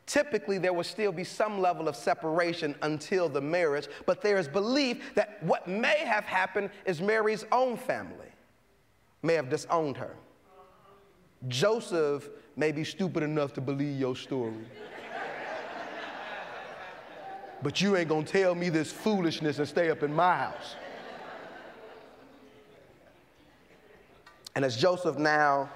Typically, 0.05 0.59
there 0.59 0.75
will 0.75 0.85
still 0.85 1.13
be 1.13 1.25
some 1.25 1.63
level 1.63 1.89
of 1.89 1.97
separation 1.97 2.75
until 2.83 3.27
the 3.27 3.41
marriage, 3.41 3.89
but 4.05 4.21
there 4.21 4.37
is 4.37 4.47
belief 4.49 5.15
that 5.15 5.43
what 5.43 5.67
may 5.67 6.01
have 6.01 6.25
happened 6.25 6.69
is 6.85 7.01
Mary's 7.01 7.47
own 7.53 7.79
family 7.79 8.29
may 9.23 9.33
have 9.33 9.49
disowned 9.49 9.97
her. 9.97 10.15
Joseph 11.49 12.29
may 12.57 12.71
be 12.71 12.85
stupid 12.85 13.23
enough 13.23 13.55
to 13.55 13.63
believe 13.63 13.99
your 13.99 14.15
story. 14.15 14.53
but 17.63 17.81
you 17.81 17.97
ain't 17.97 18.11
gonna 18.11 18.27
tell 18.27 18.55
me 18.55 18.69
this 18.69 18.93
foolishness 18.93 19.59
and 19.59 19.67
stay 19.67 19.89
up 19.89 20.03
in 20.03 20.13
my 20.13 20.37
house. 20.37 20.77
And 24.55 24.65
as 24.65 24.77
Joseph 24.77 25.19
now 25.19 25.71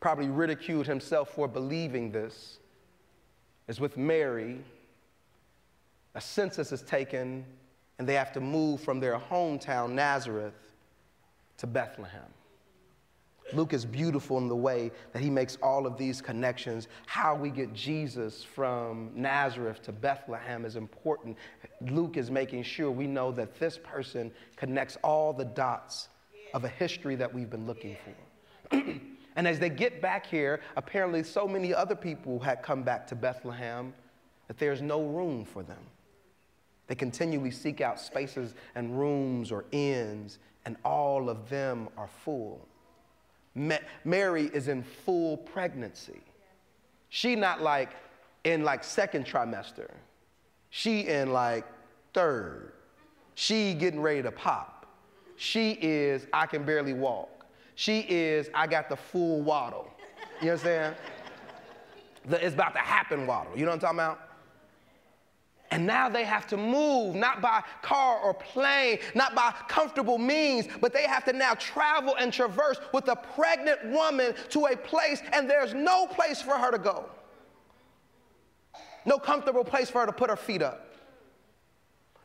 probably 0.00 0.28
ridiculed 0.28 0.86
himself 0.86 1.30
for 1.30 1.48
believing 1.48 2.12
this, 2.12 2.58
is 3.68 3.80
with 3.80 3.96
Mary, 3.96 4.60
a 6.14 6.20
census 6.20 6.70
is 6.72 6.82
taken 6.82 7.44
and 7.98 8.08
they 8.08 8.14
have 8.14 8.32
to 8.32 8.40
move 8.40 8.80
from 8.80 9.00
their 9.00 9.18
hometown, 9.18 9.92
Nazareth, 9.92 10.54
to 11.58 11.66
Bethlehem. 11.66 12.22
Luke 13.52 13.72
is 13.72 13.84
beautiful 13.84 14.38
in 14.38 14.48
the 14.48 14.56
way 14.56 14.90
that 15.12 15.22
he 15.22 15.30
makes 15.30 15.56
all 15.62 15.86
of 15.86 15.96
these 15.96 16.20
connections. 16.20 16.88
How 17.06 17.34
we 17.34 17.48
get 17.48 17.72
Jesus 17.72 18.42
from 18.42 19.10
Nazareth 19.14 19.82
to 19.82 19.92
Bethlehem 19.92 20.64
is 20.64 20.76
important. 20.76 21.36
Luke 21.80 22.16
is 22.16 22.30
making 22.30 22.64
sure 22.64 22.90
we 22.90 23.06
know 23.06 23.30
that 23.32 23.58
this 23.58 23.78
person 23.78 24.32
connects 24.56 24.96
all 25.02 25.32
the 25.32 25.44
dots 25.44 26.08
of 26.54 26.64
a 26.64 26.68
history 26.68 27.16
that 27.16 27.32
we've 27.32 27.50
been 27.50 27.66
looking 27.66 27.96
for. 28.04 28.76
and 29.36 29.46
as 29.46 29.58
they 29.58 29.68
get 29.68 30.00
back 30.00 30.26
here, 30.26 30.60
apparently 30.76 31.22
so 31.22 31.46
many 31.46 31.74
other 31.74 31.94
people 31.94 32.38
had 32.38 32.62
come 32.62 32.82
back 32.82 33.06
to 33.08 33.14
Bethlehem 33.14 33.92
that 34.48 34.58
there's 34.58 34.82
no 34.82 35.02
room 35.04 35.44
for 35.44 35.62
them. 35.62 35.82
They 36.86 36.94
continually 36.94 37.50
seek 37.50 37.80
out 37.80 38.00
spaces 38.00 38.54
and 38.74 38.98
rooms 38.98 39.50
or 39.50 39.64
inns, 39.72 40.38
and 40.64 40.76
all 40.84 41.28
of 41.28 41.48
them 41.48 41.88
are 41.96 42.06
full. 42.06 42.66
Ma- 43.54 43.78
Mary 44.04 44.50
is 44.52 44.68
in 44.68 44.82
full 44.82 45.36
pregnancy. 45.38 46.20
She 47.08 47.34
not 47.34 47.62
like 47.62 47.90
in 48.44 48.62
like 48.62 48.84
second 48.84 49.24
trimester. 49.24 49.90
She 50.70 51.00
in 51.06 51.32
like 51.32 51.64
third. 52.12 52.72
She 53.34 53.74
getting 53.74 54.00
ready 54.00 54.22
to 54.22 54.30
pop. 54.30 54.75
She 55.36 55.72
is, 55.72 56.26
I 56.32 56.46
can 56.46 56.64
barely 56.64 56.92
walk. 56.92 57.46
She 57.74 58.00
is, 58.08 58.48
I 58.54 58.66
got 58.66 58.88
the 58.88 58.96
full 58.96 59.42
waddle. 59.42 59.90
You 60.42 60.50
understand? 60.50 60.96
the, 62.28 62.44
it's 62.44 62.54
about 62.54 62.72
to 62.74 62.80
happen 62.80 63.26
waddle. 63.26 63.52
You 63.56 63.64
know 63.64 63.70
what 63.70 63.74
I'm 63.74 63.80
talking 63.80 63.98
about? 63.98 64.20
And 65.72 65.84
now 65.84 66.08
they 66.08 66.22
have 66.24 66.46
to 66.48 66.56
move, 66.56 67.16
not 67.16 67.40
by 67.42 67.62
car 67.82 68.18
or 68.20 68.32
plane, 68.32 68.98
not 69.14 69.34
by 69.34 69.52
comfortable 69.68 70.16
means, 70.16 70.68
but 70.80 70.92
they 70.92 71.02
have 71.02 71.24
to 71.24 71.32
now 71.32 71.54
travel 71.54 72.14
and 72.18 72.32
traverse 72.32 72.78
with 72.92 73.08
a 73.08 73.16
pregnant 73.16 73.84
woman 73.86 74.34
to 74.50 74.66
a 74.66 74.76
place, 74.76 75.22
and 75.32 75.50
there's 75.50 75.74
no 75.74 76.06
place 76.06 76.40
for 76.40 76.54
her 76.54 76.70
to 76.70 76.78
go. 76.78 77.10
no 79.04 79.18
comfortable 79.18 79.64
place 79.64 79.90
for 79.90 80.00
her 80.00 80.06
to 80.06 80.12
put 80.12 80.30
her 80.30 80.36
feet 80.36 80.62
up. 80.62 80.85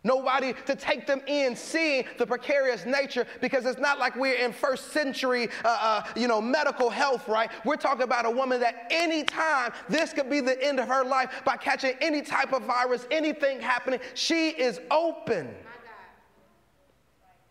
Nobody 0.03 0.53
to 0.65 0.75
take 0.75 1.05
them 1.05 1.21
in, 1.27 1.55
seeing 1.55 2.05
the 2.17 2.25
precarious 2.25 2.87
nature, 2.87 3.27
because 3.39 3.67
it's 3.67 3.79
not 3.79 3.99
like 3.99 4.15
we're 4.15 4.33
in 4.33 4.51
first 4.51 4.91
century, 4.91 5.47
uh, 5.63 5.77
uh, 5.79 6.03
you 6.15 6.27
know, 6.27 6.41
medical 6.41 6.89
health, 6.89 7.27
right? 7.27 7.51
We're 7.65 7.75
talking 7.75 8.01
about 8.01 8.25
a 8.25 8.31
woman 8.31 8.59
that 8.61 8.87
anytime 8.89 9.73
this 9.89 10.11
could 10.11 10.27
be 10.27 10.39
the 10.39 10.61
end 10.63 10.79
of 10.79 10.87
her 10.87 11.03
life 11.03 11.43
by 11.45 11.55
catching 11.55 11.93
any 12.01 12.23
type 12.23 12.51
of 12.51 12.63
virus, 12.63 13.05
anything 13.11 13.61
happening, 13.61 13.99
she 14.15 14.49
is 14.49 14.79
open. 14.89 15.53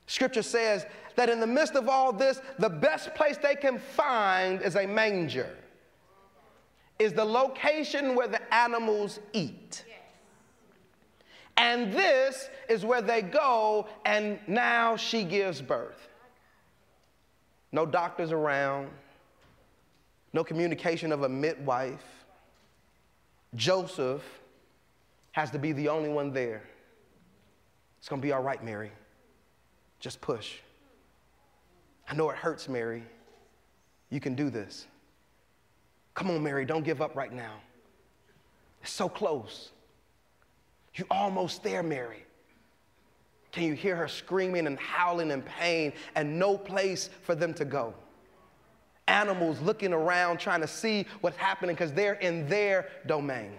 Scripture 0.07 0.43
says 0.43 0.87
that 1.15 1.29
in 1.29 1.39
the 1.39 1.47
midst 1.47 1.77
of 1.77 1.89
all 1.89 2.13
this, 2.13 2.41
the 2.59 2.69
best 2.69 3.15
place 3.15 3.37
they 3.41 3.55
can 3.55 3.79
find 3.79 4.61
is 4.63 4.75
a 4.75 4.87
manger, 4.89 5.57
is 6.99 7.13
the 7.13 7.25
location 7.25 8.17
where 8.17 8.27
the 8.27 8.53
animals 8.53 9.21
eat. 9.33 9.85
And 11.61 11.93
this 11.93 12.49
is 12.71 12.87
where 12.87 13.03
they 13.03 13.21
go, 13.21 13.87
and 14.07 14.39
now 14.47 14.97
she 14.97 15.25
gives 15.25 15.61
birth. 15.61 16.09
No 17.71 17.85
doctors 17.85 18.33
around, 18.33 18.89
no 20.33 20.43
communication 20.43 21.13
of 21.13 21.23
a 21.23 21.29
midwife. 21.29 22.25
Joseph 23.57 24.23
has 25.33 25.51
to 25.51 25.59
be 25.59 25.73
the 25.73 25.91
only 25.91 26.09
one 26.09 26.33
there. 26.33 26.63
It's 27.99 28.09
gonna 28.09 28.23
be 28.23 28.33
all 28.33 28.43
right, 28.43 28.65
Mary. 28.65 28.91
Just 29.99 30.23
push. 30.23 30.57
I 32.09 32.15
know 32.15 32.31
it 32.31 32.37
hurts, 32.37 32.71
Mary. 32.71 33.03
You 34.09 34.19
can 34.19 34.35
do 34.35 34.49
this. 34.49 34.87
Come 36.15 36.31
on, 36.31 36.43
Mary, 36.43 36.65
don't 36.65 36.85
give 36.87 37.03
up 37.03 37.15
right 37.15 37.35
now. 37.35 37.57
It's 38.81 38.93
so 38.93 39.11
close. 39.11 39.73
You're 40.95 41.07
almost 41.11 41.63
there, 41.63 41.83
Mary. 41.83 42.25
Can 43.53 43.65
you 43.65 43.75
hear 43.75 43.97
her 43.97 44.09
screaming 44.09 44.67
and 44.67 44.79
howling 44.79 45.31
in 45.31 45.43
pain 45.43 45.93
and 46.15 46.39
no 46.39 46.57
place 46.57 47.11
for 47.23 47.35
them 47.35 47.53
to 47.55 47.65
go? 47.65 47.95
Animals 49.09 49.61
looking 49.61 49.93
around 49.93 50.39
trying 50.39 50.61
to 50.61 50.69
see 50.69 51.07
what's 51.21 51.37
happening 51.37 51.75
because 51.75 51.93
they're 51.93 52.15
in 52.15 52.49
their 52.49 52.89
domain. 53.07 53.53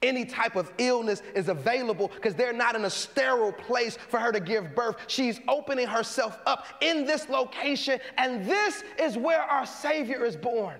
Any 0.00 0.24
type 0.24 0.54
of 0.54 0.70
illness 0.78 1.22
is 1.34 1.48
available 1.48 2.08
because 2.14 2.34
they're 2.34 2.52
not 2.52 2.76
in 2.76 2.84
a 2.84 2.90
sterile 2.90 3.52
place 3.52 3.96
for 3.96 4.20
her 4.20 4.30
to 4.30 4.38
give 4.38 4.74
birth. 4.74 4.96
She's 5.08 5.40
opening 5.48 5.88
herself 5.88 6.38
up 6.46 6.66
in 6.80 7.04
this 7.04 7.28
location, 7.28 7.98
and 8.16 8.44
this 8.44 8.84
is 9.00 9.16
where 9.16 9.42
our 9.42 9.66
Savior 9.66 10.24
is 10.24 10.36
born. 10.36 10.78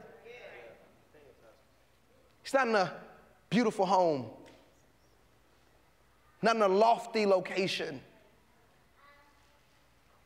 He's 2.44 2.54
not 2.54 2.68
in 2.68 2.76
a 2.76 2.92
beautiful 3.50 3.86
home 3.86 4.26
not 6.42 6.56
in 6.56 6.62
a 6.62 6.68
lofty 6.68 7.26
location. 7.26 8.00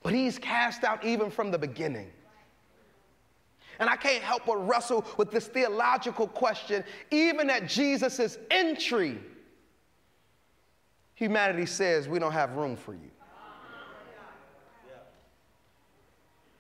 But 0.03 0.15
he's 0.15 0.39
cast 0.39 0.85
out 0.85 1.05
even 1.05 1.31
from 1.31 1.51
the 1.51 1.59
beginning. 1.59 2.11
And 3.79 3.89
I 3.89 3.97
can't 3.97 4.23
help 4.23 4.47
but 4.47 4.57
wrestle 4.57 5.05
with 5.17 5.31
this 5.31 5.47
theological 5.47 6.27
question. 6.27 6.85
Even 7.11 7.51
at 7.51 7.69
Jesus' 7.69 8.39
entry, 8.51 9.19
humanity 11.15 11.67
says, 11.67 12.09
We 12.09 12.19
don't 12.19 12.33
have 12.33 12.53
room 12.53 12.77
for 12.77 12.95
you. 12.95 13.11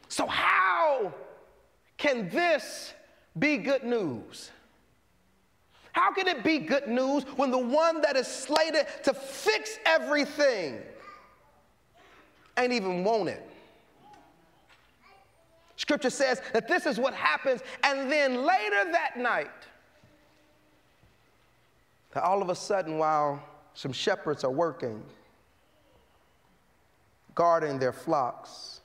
So, 0.08 0.26
how 0.26 1.12
can 1.96 2.28
this 2.28 2.92
be 3.38 3.56
good 3.56 3.84
news? 3.84 4.50
How 5.92 6.10
can 6.12 6.26
it 6.26 6.42
be 6.42 6.58
good 6.58 6.88
news 6.88 7.24
when 7.36 7.50
the 7.50 7.58
one 7.58 8.00
that 8.00 8.16
is 8.16 8.26
slated 8.26 8.86
to 9.04 9.14
fix 9.14 9.78
everything 9.84 10.80
ain't 12.58 12.72
even 12.72 13.04
want 13.04 13.28
it? 13.28 13.48
Scripture 15.76 16.10
says 16.10 16.40
that 16.52 16.68
this 16.68 16.86
is 16.86 16.98
what 16.98 17.12
happens, 17.12 17.60
and 17.82 18.10
then 18.10 18.44
later 18.46 18.90
that 18.92 19.16
night, 19.16 19.50
that 22.12 22.22
all 22.22 22.40
of 22.40 22.48
a 22.50 22.54
sudden, 22.54 22.98
while 22.98 23.42
some 23.74 23.92
shepherds 23.92 24.44
are 24.44 24.50
working, 24.50 25.02
guarding 27.34 27.78
their 27.78 27.92
flocks, 27.92 28.80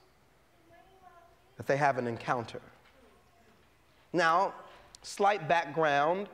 that 1.56 1.66
they 1.66 1.76
have 1.76 1.98
an 1.98 2.06
encounter. 2.06 2.60
Now, 4.12 4.54
slight 5.02 5.46
background 5.48 6.28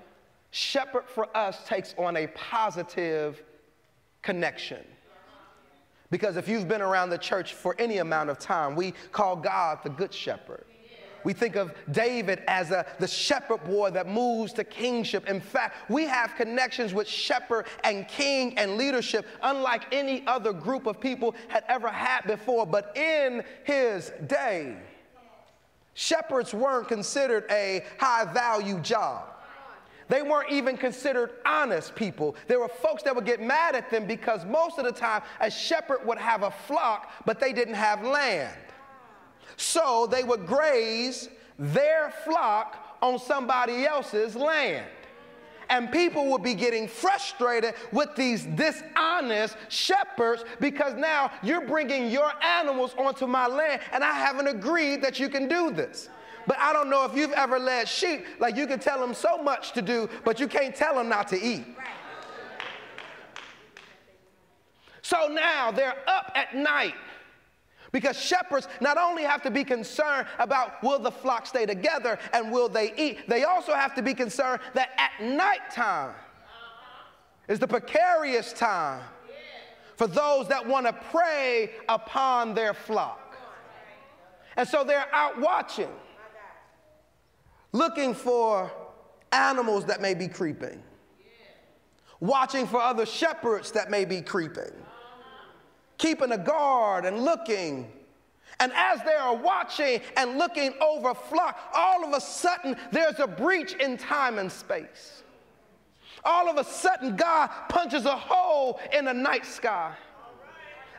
shepherd 0.55 1.03
for 1.09 1.37
us 1.37 1.67
takes 1.67 1.97
on 1.99 2.17
a 2.17 2.29
positive 2.29 3.43
connection. 4.23 4.79
Because 6.13 6.37
if 6.37 6.47
you've 6.47 6.69
been 6.69 6.81
around 6.81 7.11
the 7.11 7.19
church 7.19 7.55
for 7.55 7.75
any 7.77 7.99
amount 7.99 8.31
of 8.31 8.39
time, 8.39 8.77
we 8.77 8.93
call 9.11 9.35
God 9.35 9.81
the 9.83 9.91
Good 9.91 10.15
Shepherd. 10.15 10.65
We 11.25 11.33
think 11.33 11.57
of 11.57 11.75
David 11.91 12.43
as 12.47 12.71
a, 12.71 12.87
the 13.01 13.09
shepherd 13.09 13.65
boy 13.65 13.91
that 13.91 14.07
moves 14.07 14.53
to 14.53 14.63
kingship. 14.63 15.29
In 15.29 15.41
fact, 15.41 15.91
we 15.91 16.05
have 16.05 16.37
connections 16.37 16.95
with 16.95 17.09
shepherd 17.09 17.67
and 17.83 18.07
king 18.07 18.57
and 18.57 18.77
leadership 18.77 19.27
unlike 19.43 19.93
any 19.93 20.25
other 20.29 20.53
group 20.53 20.87
of 20.87 21.01
people 21.01 21.35
had 21.49 21.65
ever 21.69 21.89
had 21.89 22.27
before. 22.29 22.65
But 22.65 22.97
in 22.97 23.43
his 23.65 24.13
day, 24.29 24.77
shepherds 25.95 26.55
weren't 26.55 26.87
considered 26.87 27.45
a 27.51 27.85
high 27.99 28.33
value 28.33 28.79
job. 28.79 29.34
They 30.09 30.23
weren't 30.23 30.51
even 30.51 30.77
considered 30.77 31.31
honest 31.47 31.95
people. 31.95 32.37
There 32.47 32.61
were 32.61 32.69
folks 32.69 33.03
that 33.05 33.15
would 33.15 33.25
get 33.25 33.41
mad 33.41 33.75
at 33.75 33.91
them 33.91 34.07
because 34.07 34.45
most 34.45 34.79
of 34.79 34.85
the 34.85 34.93
time 34.93 35.23
a 35.41 35.51
shepherd 35.51 36.05
would 36.05 36.19
have 36.19 36.43
a 36.43 36.51
flock, 36.51 37.11
but 37.25 37.41
they 37.41 37.53
didn't 37.53 37.75
have 37.75 38.05
land. 38.05 38.57
So 39.57 40.07
they 40.11 40.25
would 40.25 40.47
graze 40.47 41.29
their 41.59 42.13
flock 42.25 42.99
on 43.01 43.19
somebody 43.19 43.87
else's 43.87 44.35
land. 44.35 44.87
And 45.71 45.91
people 45.91 46.27
would 46.31 46.43
be 46.43 46.55
getting 46.55 46.87
frustrated 46.87 47.75
with 47.91 48.15
these 48.17 48.45
dishonest 48.45 49.57
shepherds 49.69 50.45
because 50.61 50.95
now 50.95 51.31
you're 51.43 51.67
bringing 51.67 52.11
your 52.11 52.31
animals 52.43 52.95
onto 52.99 53.27
my 53.27 53.47
land 53.47 53.81
and 53.93 54.05
I 54.05 54.13
haven't 54.13 54.47
agreed 54.47 55.03
that 55.03 55.19
you 55.19 55.29
can 55.29 55.49
do 55.49 55.71
this. 55.71 56.11
But 56.47 56.59
I 56.59 56.73
don't 56.73 56.91
know 56.91 57.05
if 57.05 57.15
you've 57.17 57.33
ever 57.33 57.59
led 57.59 57.89
sheep, 57.89 58.27
like 58.39 58.57
you 58.57 58.67
can 58.67 58.79
tell 58.79 59.01
them 59.01 59.15
so 59.15 59.43
much 59.43 59.73
to 59.73 59.83
do, 59.83 60.09
but 60.25 60.39
you 60.39 60.49
can't 60.49 60.75
tell 60.75 60.95
them 60.95 61.09
not 61.09 61.29
to 61.29 61.41
eat. 61.41 61.65
So 65.03 65.29
now 65.29 65.71
they're 65.71 65.97
up 66.07 66.33
at 66.35 66.55
night 66.55 66.95
because 67.93 68.19
shepherds 68.19 68.67
not 68.81 68.99
only 68.99 69.23
have 69.23 69.43
to 69.43 69.51
be 69.51 69.63
concerned 69.63 70.27
about 70.39 70.83
will 70.83 70.99
the 70.99 71.11
flock 71.11 71.47
stay 71.47 71.67
together 71.67 72.19
and 72.33 72.51
will 72.51 72.69
they 72.69 72.93
eat, 72.97 73.29
they 73.29 73.45
also 73.45 73.75
have 73.75 73.95
to 73.95 74.03
be 74.03 74.15
concerned 74.15 74.61
that 74.73 74.91
at 74.99 75.25
nighttime 75.25 76.11
uh-huh. 76.11 77.13
is 77.49 77.59
the 77.59 77.69
precarious 77.69 78.53
time 78.53 79.03
for 79.97 80.07
those 80.07 80.49
that 80.49 80.67
want 80.67 80.87
to 80.87 80.93
prey 80.93 81.71
upon 81.89 82.55
their 82.55 82.75
flock. 82.75 83.37
And 84.57 84.69
so 84.69 84.85
they're 84.85 85.07
out 85.13 85.41
watching 85.41 85.91
looking 87.75 88.15
for 88.15 88.71
animals 89.33 89.85
that 89.87 90.01
may 90.01 90.15
be 90.15 90.29
creeping, 90.29 90.81
watching 92.21 92.67
for 92.69 92.81
other 92.81 93.05
shepherds 93.05 93.73
that 93.73 93.91
may 93.91 94.05
be 94.05 94.23
creeping, 94.23 94.73
keeping 95.99 96.31
a 96.33 96.39
guard 96.39 97.05
and 97.05 97.25
looking. 97.25 97.91
And 98.61 98.73
as 98.77 99.03
they 99.03 99.15
are 99.15 99.35
watching 99.35 100.01
and 100.17 100.39
looking 100.39 100.73
over 100.81 101.15
flock, 101.15 101.59
all 101.75 102.05
of 102.05 102.15
a 102.15 102.21
sudden 102.21 102.77
there's 102.93 103.19
a 103.19 103.27
breach 103.27 103.75
in 103.75 103.99
time 103.99 104.39
and 104.39 104.51
space. 104.51 105.25
All 106.25 106.49
of 106.49 106.57
a 106.57 106.65
sudden, 106.65 107.17
God 107.17 107.51
punches 107.69 108.07
a 108.07 108.17
hole 108.17 108.81
in 108.97 109.05
the 109.05 109.13
night 109.13 109.45
sky 109.45 109.93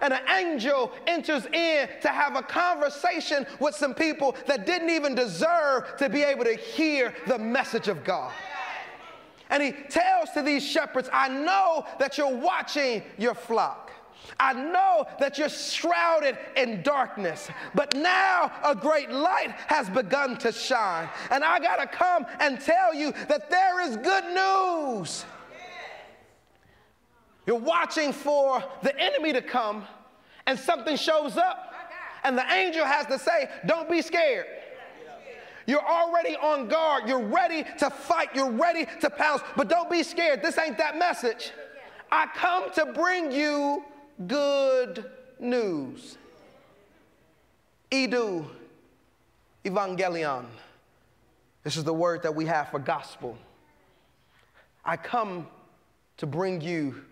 and 0.01 0.13
an 0.13 0.21
angel 0.29 0.91
enters 1.07 1.45
in 1.47 1.89
to 2.01 2.07
have 2.09 2.35
a 2.35 2.41
conversation 2.41 3.45
with 3.59 3.75
some 3.75 3.93
people 3.93 4.35
that 4.47 4.65
didn't 4.65 4.89
even 4.89 5.15
deserve 5.15 5.95
to 5.97 6.09
be 6.09 6.23
able 6.23 6.45
to 6.45 6.55
hear 6.55 7.13
the 7.27 7.37
message 7.37 7.87
of 7.87 8.03
God. 8.03 8.31
And 9.49 9.61
he 9.61 9.71
tells 9.71 10.31
to 10.31 10.41
these 10.41 10.65
shepherds, 10.65 11.09
I 11.13 11.29
know 11.29 11.85
that 11.99 12.17
you're 12.17 12.35
watching 12.35 13.03
your 13.17 13.35
flock. 13.35 13.91
I 14.39 14.53
know 14.53 15.05
that 15.19 15.37
you're 15.37 15.49
shrouded 15.49 16.37
in 16.57 16.81
darkness, 16.81 17.49
but 17.75 17.95
now 17.95 18.51
a 18.63 18.75
great 18.75 19.11
light 19.11 19.51
has 19.67 19.89
begun 19.89 20.37
to 20.39 20.51
shine. 20.51 21.07
And 21.29 21.43
I 21.43 21.59
got 21.59 21.77
to 21.77 21.87
come 21.87 22.25
and 22.39 22.59
tell 22.59 22.93
you 22.93 23.11
that 23.27 23.49
there 23.49 23.81
is 23.81 23.97
good 23.97 24.25
news. 24.33 25.25
You're 27.45 27.59
watching 27.59 28.11
for 28.11 28.63
the 28.81 28.97
enemy 28.99 29.33
to 29.33 29.41
come, 29.41 29.85
and 30.47 30.57
something 30.57 30.95
shows 30.97 31.37
up, 31.37 31.73
and 32.23 32.37
the 32.37 32.51
angel 32.51 32.85
has 32.85 33.05
to 33.07 33.19
say, 33.19 33.49
Don't 33.65 33.89
be 33.89 34.01
scared. 34.01 34.47
You're 35.67 35.85
already 35.85 36.35
on 36.35 36.67
guard. 36.67 37.07
You're 37.07 37.23
ready 37.23 37.65
to 37.79 37.89
fight. 37.89 38.29
You're 38.35 38.51
ready 38.51 38.85
to 39.01 39.09
pounce. 39.09 39.41
But 39.55 39.67
don't 39.67 39.89
be 39.89 40.03
scared. 40.03 40.43
This 40.43 40.59
ain't 40.59 40.77
that 40.77 40.97
message. 40.97 41.51
I 42.11 42.27
come 42.35 42.71
to 42.73 42.85
bring 42.85 43.31
you 43.31 43.83
good 44.27 45.09
news. 45.39 46.17
Idu 47.91 48.45
Evangelion. 49.63 50.45
This 51.63 51.77
is 51.77 51.83
the 51.83 51.93
word 51.93 52.21
that 52.23 52.35
we 52.35 52.45
have 52.45 52.69
for 52.69 52.77
gospel. 52.77 53.37
I 54.83 54.97
come 54.97 55.47
to 56.17 56.27
bring 56.27 56.61
you 56.61 57.03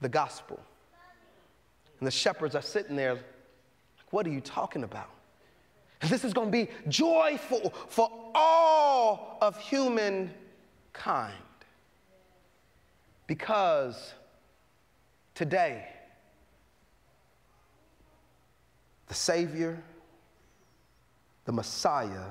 the 0.00 0.08
gospel. 0.08 0.58
And 1.98 2.06
the 2.06 2.10
shepherds 2.10 2.54
are 2.54 2.62
sitting 2.62 2.96
there, 2.96 3.14
like, 3.14 3.24
what 4.10 4.26
are 4.26 4.30
you 4.30 4.40
talking 4.40 4.84
about? 4.84 5.10
This 6.02 6.24
is 6.24 6.32
going 6.32 6.48
to 6.48 6.52
be 6.52 6.68
joyful 6.88 7.74
for 7.88 8.10
all 8.34 9.36
of 9.42 9.58
humankind. 9.60 11.34
Because 13.26 14.14
today, 15.34 15.86
the 19.08 19.14
Savior, 19.14 19.82
the 21.44 21.52
Messiah, 21.52 22.30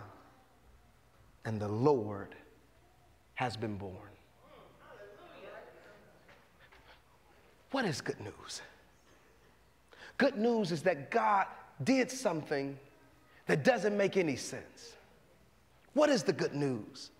and 1.46 1.60
the 1.62 1.68
Lord 1.68 2.36
has 3.36 3.56
been 3.56 3.78
born. 3.78 3.94
What 7.72 7.86
is 7.86 8.02
good 8.02 8.20
news? 8.20 8.62
Good 10.18 10.38
news 10.38 10.72
is 10.72 10.82
that 10.84 11.12
God 11.12 11.46
did 11.84 12.12
something 12.12 12.78
that 13.48 13.64
doesn't 13.64 13.96
make 13.96 14.18
any 14.18 14.36
sense. 14.36 14.94
What 15.94 16.10
is 16.10 16.24
the 16.24 16.34
good 16.34 16.54
news? 16.54 17.12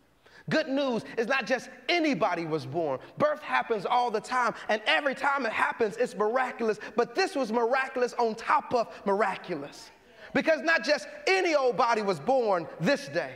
Good 0.50 0.68
news 0.68 1.06
is 1.18 1.28
not 1.28 1.46
just 1.46 1.70
anybody 1.88 2.46
was 2.46 2.66
born. 2.66 3.00
Birth 3.18 3.42
happens 3.42 3.86
all 3.86 4.10
the 4.10 4.20
time, 4.20 4.56
and 4.68 4.82
every 4.88 5.14
time 5.14 5.46
it 5.46 5.52
happens, 5.52 5.96
it's 5.98 6.16
miraculous. 6.16 6.80
But 6.96 7.14
this 7.14 7.36
was 7.36 7.52
miraculous 7.52 8.14
on 8.14 8.36
top 8.36 8.74
of 8.74 8.88
miraculous. 9.06 9.92
Because 10.34 10.62
not 10.62 10.84
just 10.84 11.08
any 11.28 11.56
old 11.56 11.78
body 11.78 12.02
was 12.02 12.20
born 12.20 12.68
this 12.80 13.08
day. 13.10 13.34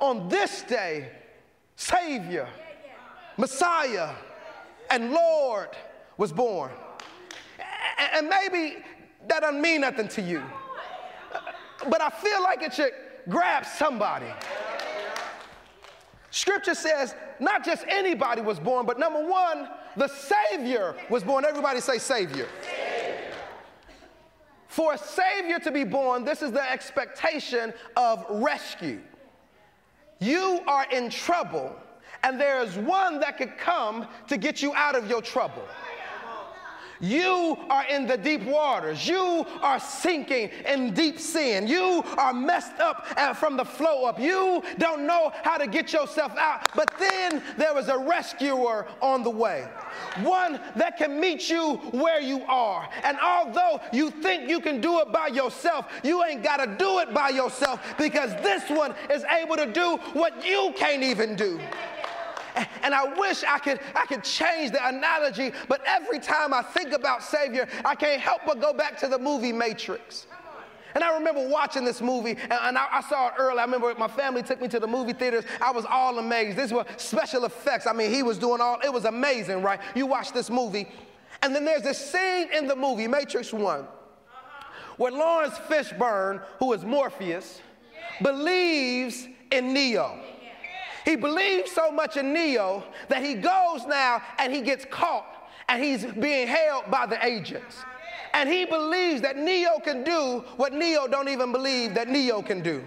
On 0.00 0.28
this 0.28 0.62
day, 0.62 1.10
Savior, 1.76 2.48
Messiah, 3.36 4.10
and 4.90 5.12
Lord 5.12 5.68
was 6.20 6.32
born. 6.32 6.70
And 8.14 8.28
maybe 8.28 8.76
that 9.26 9.40
doesn't 9.40 9.60
mean 9.60 9.80
nothing 9.80 10.06
to 10.08 10.20
you. 10.20 10.42
But 11.88 12.02
I 12.02 12.10
feel 12.10 12.42
like 12.42 12.62
it 12.62 12.74
should 12.74 12.92
grab 13.26 13.64
somebody. 13.64 14.26
Scripture 16.30 16.74
says 16.74 17.14
not 17.40 17.64
just 17.64 17.86
anybody 17.88 18.42
was 18.42 18.60
born, 18.60 18.84
but 18.84 18.98
number 18.98 19.26
one, 19.26 19.70
the 19.96 20.08
Savior 20.08 20.94
was 21.08 21.24
born. 21.24 21.46
Everybody 21.46 21.80
say 21.80 21.96
Savior. 21.96 22.46
For 24.68 24.92
a 24.92 24.98
Savior 24.98 25.58
to 25.60 25.72
be 25.72 25.84
born, 25.84 26.24
this 26.24 26.42
is 26.42 26.52
the 26.52 26.70
expectation 26.70 27.72
of 27.96 28.26
rescue. 28.28 29.00
You 30.18 30.60
are 30.66 30.84
in 30.92 31.08
trouble, 31.08 31.74
and 32.22 32.38
there 32.38 32.62
is 32.62 32.76
one 32.76 33.20
that 33.20 33.38
could 33.38 33.56
come 33.56 34.06
to 34.28 34.36
get 34.36 34.60
you 34.60 34.74
out 34.74 34.94
of 34.94 35.08
your 35.08 35.22
trouble. 35.22 35.64
You 37.00 37.56
are 37.70 37.86
in 37.86 38.06
the 38.06 38.16
deep 38.16 38.42
waters. 38.42 39.08
You 39.08 39.46
are 39.62 39.80
sinking 39.80 40.50
in 40.66 40.92
deep 40.92 41.18
sin. 41.18 41.66
You 41.66 42.04
are 42.18 42.32
messed 42.32 42.78
up 42.78 43.06
from 43.38 43.56
the 43.56 43.64
flow 43.64 44.04
up. 44.04 44.20
You 44.20 44.62
don't 44.78 45.06
know 45.06 45.32
how 45.42 45.56
to 45.56 45.66
get 45.66 45.92
yourself 45.92 46.36
out. 46.36 46.68
But 46.74 46.92
then 46.98 47.42
there 47.56 47.76
is 47.78 47.88
a 47.88 47.98
rescuer 47.98 48.86
on 49.00 49.22
the 49.22 49.30
way, 49.30 49.66
one 50.22 50.60
that 50.76 50.98
can 50.98 51.18
meet 51.18 51.48
you 51.48 51.76
where 51.92 52.20
you 52.20 52.42
are. 52.44 52.88
And 53.02 53.18
although 53.22 53.80
you 53.92 54.10
think 54.10 54.48
you 54.48 54.60
can 54.60 54.80
do 54.80 55.00
it 55.00 55.10
by 55.10 55.28
yourself, 55.28 55.86
you 56.04 56.22
ain't 56.24 56.42
got 56.42 56.58
to 56.58 56.76
do 56.76 56.98
it 56.98 57.14
by 57.14 57.30
yourself 57.30 57.80
because 57.96 58.30
this 58.42 58.68
one 58.68 58.94
is 59.10 59.24
able 59.24 59.56
to 59.56 59.66
do 59.66 59.96
what 60.12 60.46
you 60.46 60.74
can't 60.76 61.02
even 61.02 61.34
do. 61.34 61.58
And 62.82 62.94
I 62.94 63.04
wish 63.14 63.44
I 63.44 63.58
could, 63.58 63.78
I 63.94 64.06
could 64.06 64.24
change 64.24 64.72
the 64.72 64.88
analogy, 64.88 65.52
but 65.68 65.82
every 65.86 66.18
time 66.18 66.54
I 66.54 66.62
think 66.62 66.92
about 66.92 67.22
Savior, 67.22 67.68
I 67.84 67.94
can't 67.94 68.20
help 68.20 68.40
but 68.46 68.60
go 68.60 68.72
back 68.72 68.98
to 69.00 69.08
the 69.08 69.18
movie 69.18 69.52
Matrix. 69.52 70.26
And 70.94 71.04
I 71.04 71.14
remember 71.14 71.46
watching 71.46 71.84
this 71.84 72.00
movie, 72.00 72.32
and, 72.32 72.52
and 72.52 72.78
I, 72.78 72.86
I, 72.90 73.00
saw 73.02 73.28
it 73.28 73.34
early. 73.38 73.58
I 73.58 73.64
remember 73.64 73.94
my 73.96 74.08
family 74.08 74.42
took 74.42 74.60
me 74.60 74.68
to 74.68 74.80
the 74.80 74.86
movie 74.86 75.12
theaters. 75.12 75.44
I 75.60 75.70
was 75.70 75.84
all 75.84 76.18
amazed. 76.18 76.58
These 76.58 76.72
were 76.72 76.84
special 76.96 77.44
effects. 77.44 77.86
I 77.86 77.92
mean, 77.92 78.10
he 78.10 78.22
was 78.22 78.38
doing 78.38 78.60
all, 78.60 78.78
it 78.84 78.92
was 78.92 79.04
amazing, 79.04 79.62
right? 79.62 79.80
You 79.94 80.06
watch 80.06 80.32
this 80.32 80.50
movie, 80.50 80.88
and 81.42 81.54
then 81.54 81.64
there's 81.64 81.82
this 81.82 81.98
scene 81.98 82.48
in 82.52 82.66
the 82.66 82.76
movie, 82.76 83.06
Matrix 83.06 83.52
1, 83.52 83.86
where 84.96 85.12
Laurence 85.12 85.54
Fishburne, 85.68 86.42
who 86.58 86.72
is 86.72 86.84
Morpheus, 86.84 87.60
believes 88.22 89.28
in 89.50 89.72
Neo. 89.72 90.18
He 91.04 91.16
believes 91.16 91.70
so 91.70 91.90
much 91.90 92.16
in 92.16 92.32
Neo 92.32 92.84
that 93.08 93.22
he 93.22 93.34
goes 93.34 93.86
now 93.86 94.22
and 94.38 94.52
he 94.52 94.60
gets 94.60 94.84
caught 94.84 95.26
and 95.68 95.82
he's 95.82 96.04
being 96.04 96.48
held 96.48 96.90
by 96.90 97.06
the 97.06 97.24
agents. 97.24 97.76
And 98.32 98.48
he 98.48 98.64
believes 98.64 99.22
that 99.22 99.36
Neo 99.36 99.78
can 99.80 100.04
do 100.04 100.44
what 100.56 100.72
Neo 100.72 101.06
don't 101.08 101.28
even 101.28 101.52
believe 101.52 101.94
that 101.94 102.08
Neo 102.08 102.42
can 102.42 102.60
do. 102.60 102.84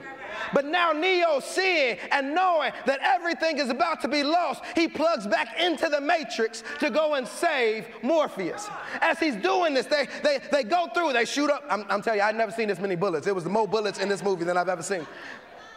But 0.54 0.66
now 0.66 0.92
Neo 0.92 1.40
seeing 1.40 1.98
and 2.12 2.34
knowing 2.34 2.72
that 2.86 3.00
everything 3.02 3.58
is 3.58 3.70
about 3.70 4.02
to 4.02 4.08
be 4.08 4.24
lost, 4.24 4.64
he 4.76 4.88
plugs 4.88 5.28
back 5.28 5.60
into 5.60 5.90
the 5.90 6.02
matrix 6.02 6.64
to 6.80 6.90
go 6.90 7.16
and 7.16 7.28
save 7.28 7.88
Morpheus. 8.02 8.68
As 9.02 9.20
he's 9.20 9.36
doing 9.36 9.74
this, 9.74 9.86
they, 9.86 10.08
they, 10.24 10.40
they 10.52 10.64
go 10.64 10.88
through, 10.94 11.14
they 11.14 11.26
shoot 11.26 11.50
up. 11.50 11.64
I'm, 11.70 11.86
I'm 11.90 12.02
telling 12.02 12.20
you, 12.20 12.26
I've 12.26 12.36
never 12.36 12.52
seen 12.52 12.68
this 12.68 12.80
many 12.80 12.96
bullets. 12.96 13.28
It 13.28 13.36
was 13.36 13.46
more 13.46 13.68
bullets 13.68 14.00
in 14.00 14.10
this 14.10 14.24
movie 14.24 14.44
than 14.46 14.58
I've 14.58 14.70
ever 14.70 14.84
seen. 14.84 15.06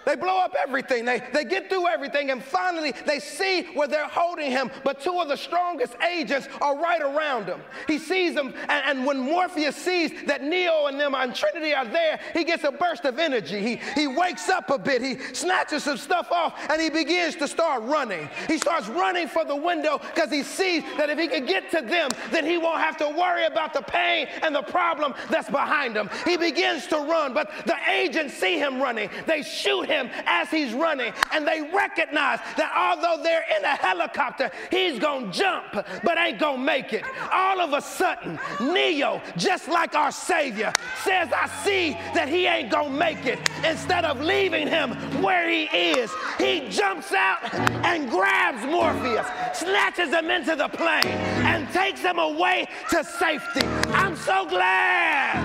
They 0.06 0.14
blow 0.14 0.38
up 0.38 0.54
everything. 0.62 1.04
They, 1.04 1.20
they 1.32 1.44
get 1.44 1.68
through 1.68 1.88
everything. 1.88 2.30
And 2.30 2.42
finally, 2.42 2.94
they 3.06 3.18
see 3.18 3.64
where 3.74 3.88
they're 3.88 4.06
holding 4.06 4.52
him. 4.52 4.70
But 4.84 5.00
two 5.00 5.18
of 5.18 5.26
the 5.26 5.36
strongest 5.36 5.96
agents 6.00 6.48
are 6.60 6.78
right 6.78 7.02
around 7.02 7.46
him. 7.46 7.60
He 7.88 7.98
sees 7.98 8.32
them. 8.32 8.54
And, 8.68 8.98
and 8.98 9.04
when 9.04 9.18
Morpheus 9.18 9.74
sees 9.74 10.12
that 10.26 10.44
Neo 10.44 10.86
and 10.86 10.98
them 11.00 11.16
and 11.16 11.34
Trinity 11.34 11.74
are 11.74 11.84
there, 11.84 12.20
he 12.34 12.44
gets 12.44 12.62
a 12.62 12.70
burst 12.70 13.04
of 13.04 13.18
energy. 13.18 13.60
He, 13.60 13.80
he 14.00 14.06
wakes 14.06 14.48
up 14.48 14.70
a 14.70 14.78
bit. 14.78 15.02
He 15.02 15.18
snatches 15.34 15.82
some 15.82 15.96
stuff 15.96 16.30
off 16.30 16.54
and 16.70 16.80
he 16.80 16.88
begins 16.88 17.34
to 17.36 17.48
start 17.48 17.82
running. 17.82 18.28
He 18.46 18.58
starts 18.58 18.86
running 18.88 19.26
for 19.26 19.44
the 19.44 19.56
window 19.56 19.98
because 19.98 20.30
he 20.30 20.44
sees 20.44 20.84
that 20.98 21.10
if 21.10 21.18
he 21.18 21.26
can 21.26 21.46
get 21.46 21.68
to 21.72 21.82
them, 21.82 22.10
then 22.30 22.46
he 22.46 22.58
won't 22.58 22.78
have 22.78 22.96
to 22.98 23.08
worry 23.08 23.46
about 23.46 23.74
the 23.74 23.82
pain 23.82 24.28
and 24.42 24.54
the 24.54 24.62
problem 24.62 25.14
that's 25.30 25.50
behind 25.50 25.96
him. 25.96 26.08
He 26.24 26.36
begins 26.36 26.86
to 26.88 26.96
run, 26.96 27.34
but 27.34 27.50
the 27.66 27.76
agents 27.90 28.34
see 28.34 28.56
him 28.56 28.80
running. 28.80 29.10
They 29.26 29.42
shoot 29.42 29.88
him 29.88 29.95
him 29.96 30.10
as 30.26 30.50
he's 30.50 30.72
running. 30.72 31.12
And 31.32 31.46
they 31.46 31.62
recognize 31.72 32.38
that 32.56 32.72
although 32.76 33.22
they're 33.22 33.44
in 33.56 33.64
a 33.64 33.76
helicopter, 33.76 34.50
he's 34.70 34.98
going 34.98 35.30
to 35.30 35.38
jump, 35.38 35.72
but 35.72 36.18
ain't 36.18 36.38
going 36.38 36.58
to 36.58 36.62
make 36.62 36.92
it. 36.92 37.04
All 37.32 37.60
of 37.60 37.72
a 37.72 37.80
sudden, 37.80 38.38
Neo, 38.60 39.20
just 39.36 39.68
like 39.68 39.94
our 39.94 40.12
Savior, 40.12 40.72
says, 41.02 41.30
I 41.32 41.48
see 41.64 41.92
that 42.14 42.28
he 42.28 42.46
ain't 42.46 42.70
going 42.70 42.92
to 42.92 42.98
make 42.98 43.26
it. 43.26 43.38
Instead 43.64 44.04
of 44.04 44.20
leaving 44.20 44.68
him 44.68 44.90
where 45.22 45.48
he 45.48 45.64
is, 45.64 46.10
he 46.38 46.68
jumps 46.68 47.12
out 47.12 47.54
and 47.84 48.10
grabs 48.10 48.64
Morpheus, 48.66 49.26
snatches 49.54 50.10
him 50.10 50.30
into 50.30 50.56
the 50.56 50.68
plane, 50.68 51.04
and 51.46 51.68
takes 51.72 52.00
him 52.00 52.18
away 52.18 52.68
to 52.90 53.04
safety. 53.04 53.66
I'm 53.88 54.16
so 54.16 54.46
glad 54.46 55.42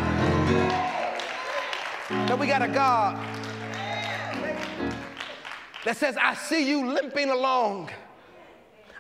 that 2.27 2.37
we 2.37 2.47
got 2.47 2.61
a 2.61 2.67
God 2.67 3.40
that 5.85 5.97
says, 5.97 6.17
I 6.17 6.35
see 6.35 6.67
you 6.69 6.91
limping 6.93 7.29
along. 7.29 7.89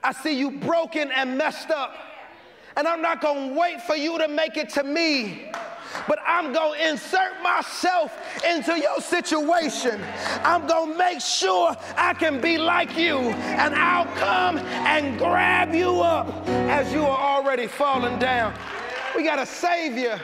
I 0.03 0.13
see 0.13 0.37
you 0.37 0.51
broken 0.51 1.11
and 1.11 1.37
messed 1.37 1.69
up. 1.69 1.95
And 2.75 2.87
I'm 2.87 3.01
not 3.01 3.21
going 3.21 3.49
to 3.49 3.59
wait 3.59 3.81
for 3.81 3.95
you 3.95 4.17
to 4.17 4.27
make 4.27 4.57
it 4.57 4.69
to 4.69 4.83
me 4.83 5.51
but 6.07 6.19
I'm 6.25 6.53
going 6.53 6.79
to 6.79 6.89
insert 6.89 7.41
myself 7.41 8.17
into 8.45 8.79
your 8.79 8.99
situation. 9.01 10.01
I'm 10.43 10.67
going 10.67 10.93
to 10.93 10.97
make 10.97 11.21
sure 11.21 11.75
I 11.95 12.13
can 12.13 12.41
be 12.41 12.57
like 12.57 12.97
you, 12.97 13.17
and 13.17 13.75
I'll 13.75 14.05
come 14.17 14.57
and 14.57 15.17
grab 15.17 15.73
you 15.73 16.01
up 16.01 16.47
as 16.47 16.91
you 16.91 17.03
are 17.03 17.37
already 17.37 17.67
falling 17.67 18.19
down. 18.19 18.53
We 19.15 19.23
got 19.23 19.39
a 19.39 19.45
Savior 19.45 20.19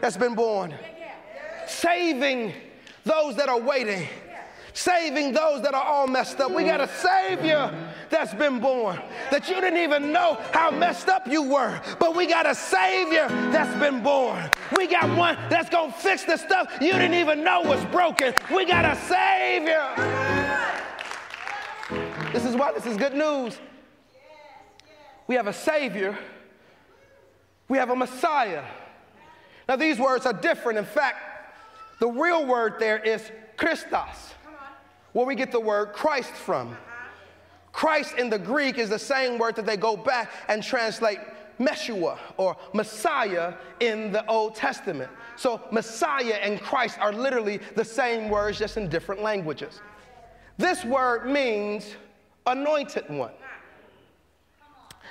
that's 0.00 0.16
been 0.16 0.34
born, 0.34 0.74
saving 1.66 2.52
those 3.04 3.36
that 3.36 3.48
are 3.48 3.60
waiting 3.60 4.06
saving 4.72 5.32
those 5.32 5.62
that 5.62 5.74
are 5.74 5.82
all 5.82 6.06
messed 6.06 6.40
up. 6.40 6.50
We 6.50 6.64
got 6.64 6.80
a 6.80 6.88
Savior 6.88 7.72
that's 8.08 8.34
been 8.34 8.60
born, 8.60 9.00
that 9.30 9.48
you 9.48 9.60
didn't 9.60 9.78
even 9.78 10.12
know 10.12 10.38
how 10.52 10.70
messed 10.70 11.08
up 11.08 11.26
you 11.26 11.42
were, 11.42 11.80
but 11.98 12.16
we 12.16 12.26
got 12.26 12.46
a 12.46 12.54
Savior 12.54 13.28
that's 13.50 13.78
been 13.80 14.02
born. 14.02 14.50
We 14.76 14.86
got 14.86 15.16
one 15.16 15.36
that's 15.48 15.70
gonna 15.70 15.92
fix 15.92 16.24
the 16.24 16.36
stuff 16.36 16.72
you 16.80 16.92
didn't 16.92 17.14
even 17.14 17.44
know 17.44 17.62
was 17.62 17.84
broken. 17.86 18.34
We 18.52 18.64
got 18.64 18.84
a 18.84 18.96
Savior. 18.96 19.88
This 22.32 22.44
is 22.44 22.54
why 22.56 22.72
this 22.72 22.86
is 22.86 22.96
good 22.96 23.14
news. 23.14 23.58
We 25.26 25.34
have 25.36 25.46
a 25.46 25.52
Savior, 25.52 26.18
we 27.68 27.78
have 27.78 27.90
a 27.90 27.96
Messiah. 27.96 28.64
Now, 29.68 29.76
these 29.76 30.00
words 30.00 30.26
are 30.26 30.32
different. 30.32 30.78
In 30.78 30.84
fact, 30.84 31.18
the 32.00 32.08
real 32.08 32.44
word 32.44 32.80
there 32.80 32.98
is 32.98 33.30
Christos, 33.56 34.34
where 35.12 35.26
we 35.26 35.34
get 35.34 35.52
the 35.52 35.60
word 35.60 35.92
Christ 35.92 36.32
from. 36.32 36.68
Uh-huh. 36.68 36.76
Christ 37.72 38.14
in 38.18 38.30
the 38.30 38.38
Greek 38.38 38.78
is 38.78 38.90
the 38.90 38.98
same 38.98 39.38
word 39.38 39.56
that 39.56 39.66
they 39.66 39.76
go 39.76 39.96
back 39.96 40.30
and 40.48 40.62
translate 40.62 41.18
Meshua 41.58 42.18
or 42.36 42.56
Messiah 42.72 43.54
in 43.80 44.12
the 44.12 44.26
Old 44.26 44.54
Testament. 44.54 45.10
Uh-huh. 45.10 45.36
So 45.36 45.60
Messiah 45.70 46.38
and 46.42 46.60
Christ 46.60 46.98
are 46.98 47.12
literally 47.12 47.60
the 47.76 47.84
same 47.84 48.28
words, 48.28 48.58
just 48.58 48.76
in 48.76 48.88
different 48.88 49.22
languages. 49.22 49.80
This 50.58 50.84
word 50.84 51.26
means 51.26 51.94
anointed 52.46 53.08
one. 53.08 53.32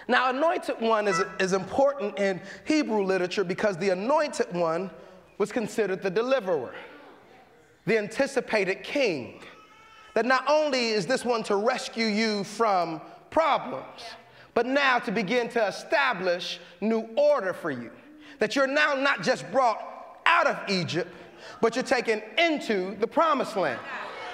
Now, 0.07 0.31
anointed 0.31 0.81
one 0.81 1.07
is, 1.07 1.21
is 1.39 1.53
important 1.53 2.17
in 2.17 2.41
Hebrew 2.65 3.03
literature 3.03 3.43
because 3.43 3.77
the 3.77 3.89
anointed 3.89 4.51
one 4.53 4.89
was 5.37 5.51
considered 5.51 6.01
the 6.01 6.09
deliverer, 6.09 6.73
the 7.85 7.97
anticipated 7.97 8.83
king. 8.83 9.41
That 10.13 10.25
not 10.25 10.43
only 10.47 10.89
is 10.89 11.05
this 11.05 11.23
one 11.23 11.43
to 11.43 11.55
rescue 11.55 12.07
you 12.07 12.43
from 12.43 13.01
problems, 13.29 14.01
but 14.53 14.65
now 14.65 14.99
to 14.99 15.11
begin 15.11 15.49
to 15.49 15.67
establish 15.67 16.59
new 16.81 17.07
order 17.15 17.53
for 17.53 17.71
you. 17.71 17.91
That 18.39 18.55
you're 18.55 18.67
now 18.67 18.95
not 18.95 19.21
just 19.21 19.49
brought 19.51 19.79
out 20.25 20.47
of 20.47 20.57
Egypt, 20.69 21.13
but 21.61 21.75
you're 21.75 21.83
taken 21.83 22.21
into 22.37 22.95
the 22.99 23.07
promised 23.07 23.55
land 23.55 23.79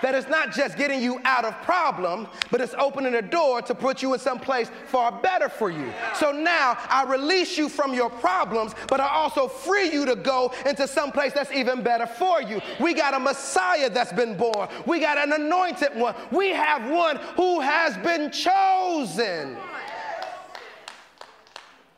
that 0.05 0.13
it's 0.13 0.29
not 0.29 0.51
just 0.51 0.77
getting 0.77 1.01
you 1.01 1.19
out 1.25 1.45
of 1.45 1.59
problem, 1.63 2.27
but 2.51 2.61
it's 2.61 2.75
opening 2.77 3.15
a 3.15 3.23
door 3.23 3.59
to 3.59 3.73
put 3.73 4.03
you 4.03 4.13
in 4.13 4.19
some 4.19 4.39
place 4.39 4.69
far 4.85 5.11
better 5.11 5.49
for 5.49 5.71
you. 5.71 5.91
So 6.13 6.31
now 6.31 6.77
I 6.89 7.05
release 7.05 7.57
you 7.57 7.69
from 7.69 7.91
your 7.91 8.11
problems, 8.11 8.75
but 8.87 8.99
I 8.99 9.07
also 9.07 9.47
free 9.47 9.91
you 9.91 10.05
to 10.05 10.15
go 10.15 10.53
into 10.63 10.87
some 10.87 11.11
place 11.11 11.33
that's 11.33 11.51
even 11.51 11.81
better 11.81 12.05
for 12.05 12.39
you. 12.39 12.61
We 12.79 12.93
got 12.93 13.15
a 13.15 13.19
Messiah 13.19 13.89
that's 13.89 14.13
been 14.13 14.37
born. 14.37 14.69
We 14.85 14.99
got 14.99 15.17
an 15.17 15.33
anointed 15.33 15.95
one. 15.95 16.13
We 16.31 16.49
have 16.49 16.87
one 16.87 17.17
who 17.35 17.61
has 17.61 17.97
been 17.97 18.29
chosen. 18.29 19.57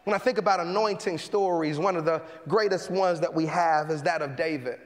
When 0.05 0.13
I 0.13 0.17
think 0.17 0.37
about 0.37 0.61
anointing 0.61 1.17
stories, 1.17 1.77
one 1.77 1.97
of 1.97 2.05
the 2.05 2.21
greatest 2.47 2.89
ones 2.89 3.19
that 3.19 3.33
we 3.33 3.45
have 3.47 3.91
is 3.91 4.01
that 4.03 4.21
of 4.21 4.37
David. 4.37 4.79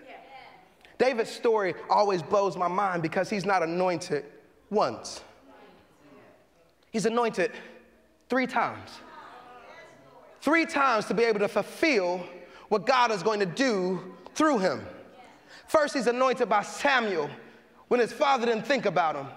David's 1.02 1.32
story 1.32 1.74
always 1.90 2.22
blows 2.22 2.56
my 2.56 2.68
mind 2.68 3.02
because 3.02 3.28
he's 3.28 3.44
not 3.44 3.64
anointed 3.64 4.24
once, 4.70 5.24
he's 6.92 7.08
anointed 7.08 7.52
three 8.30 8.46
times. 8.46 8.92
Three 10.42 10.66
times 10.66 11.06
to 11.06 11.14
be 11.14 11.24
able 11.24 11.40
to 11.40 11.48
fulfill 11.48 12.24
what 12.70 12.86
God 12.86 13.12
is 13.12 13.22
going 13.22 13.40
to 13.40 13.46
do 13.46 14.00
through 14.34 14.60
him. 14.60 14.86
First, 15.68 15.96
he's 15.96 16.08
anointed 16.08 16.50
by 16.50 16.62
Samuel 16.62 17.30
when 17.88 18.00
his 18.00 18.14
father 18.14 18.46
didn't 18.46 18.66
think 18.66 18.86
about 18.86 19.16
him, 19.16 19.28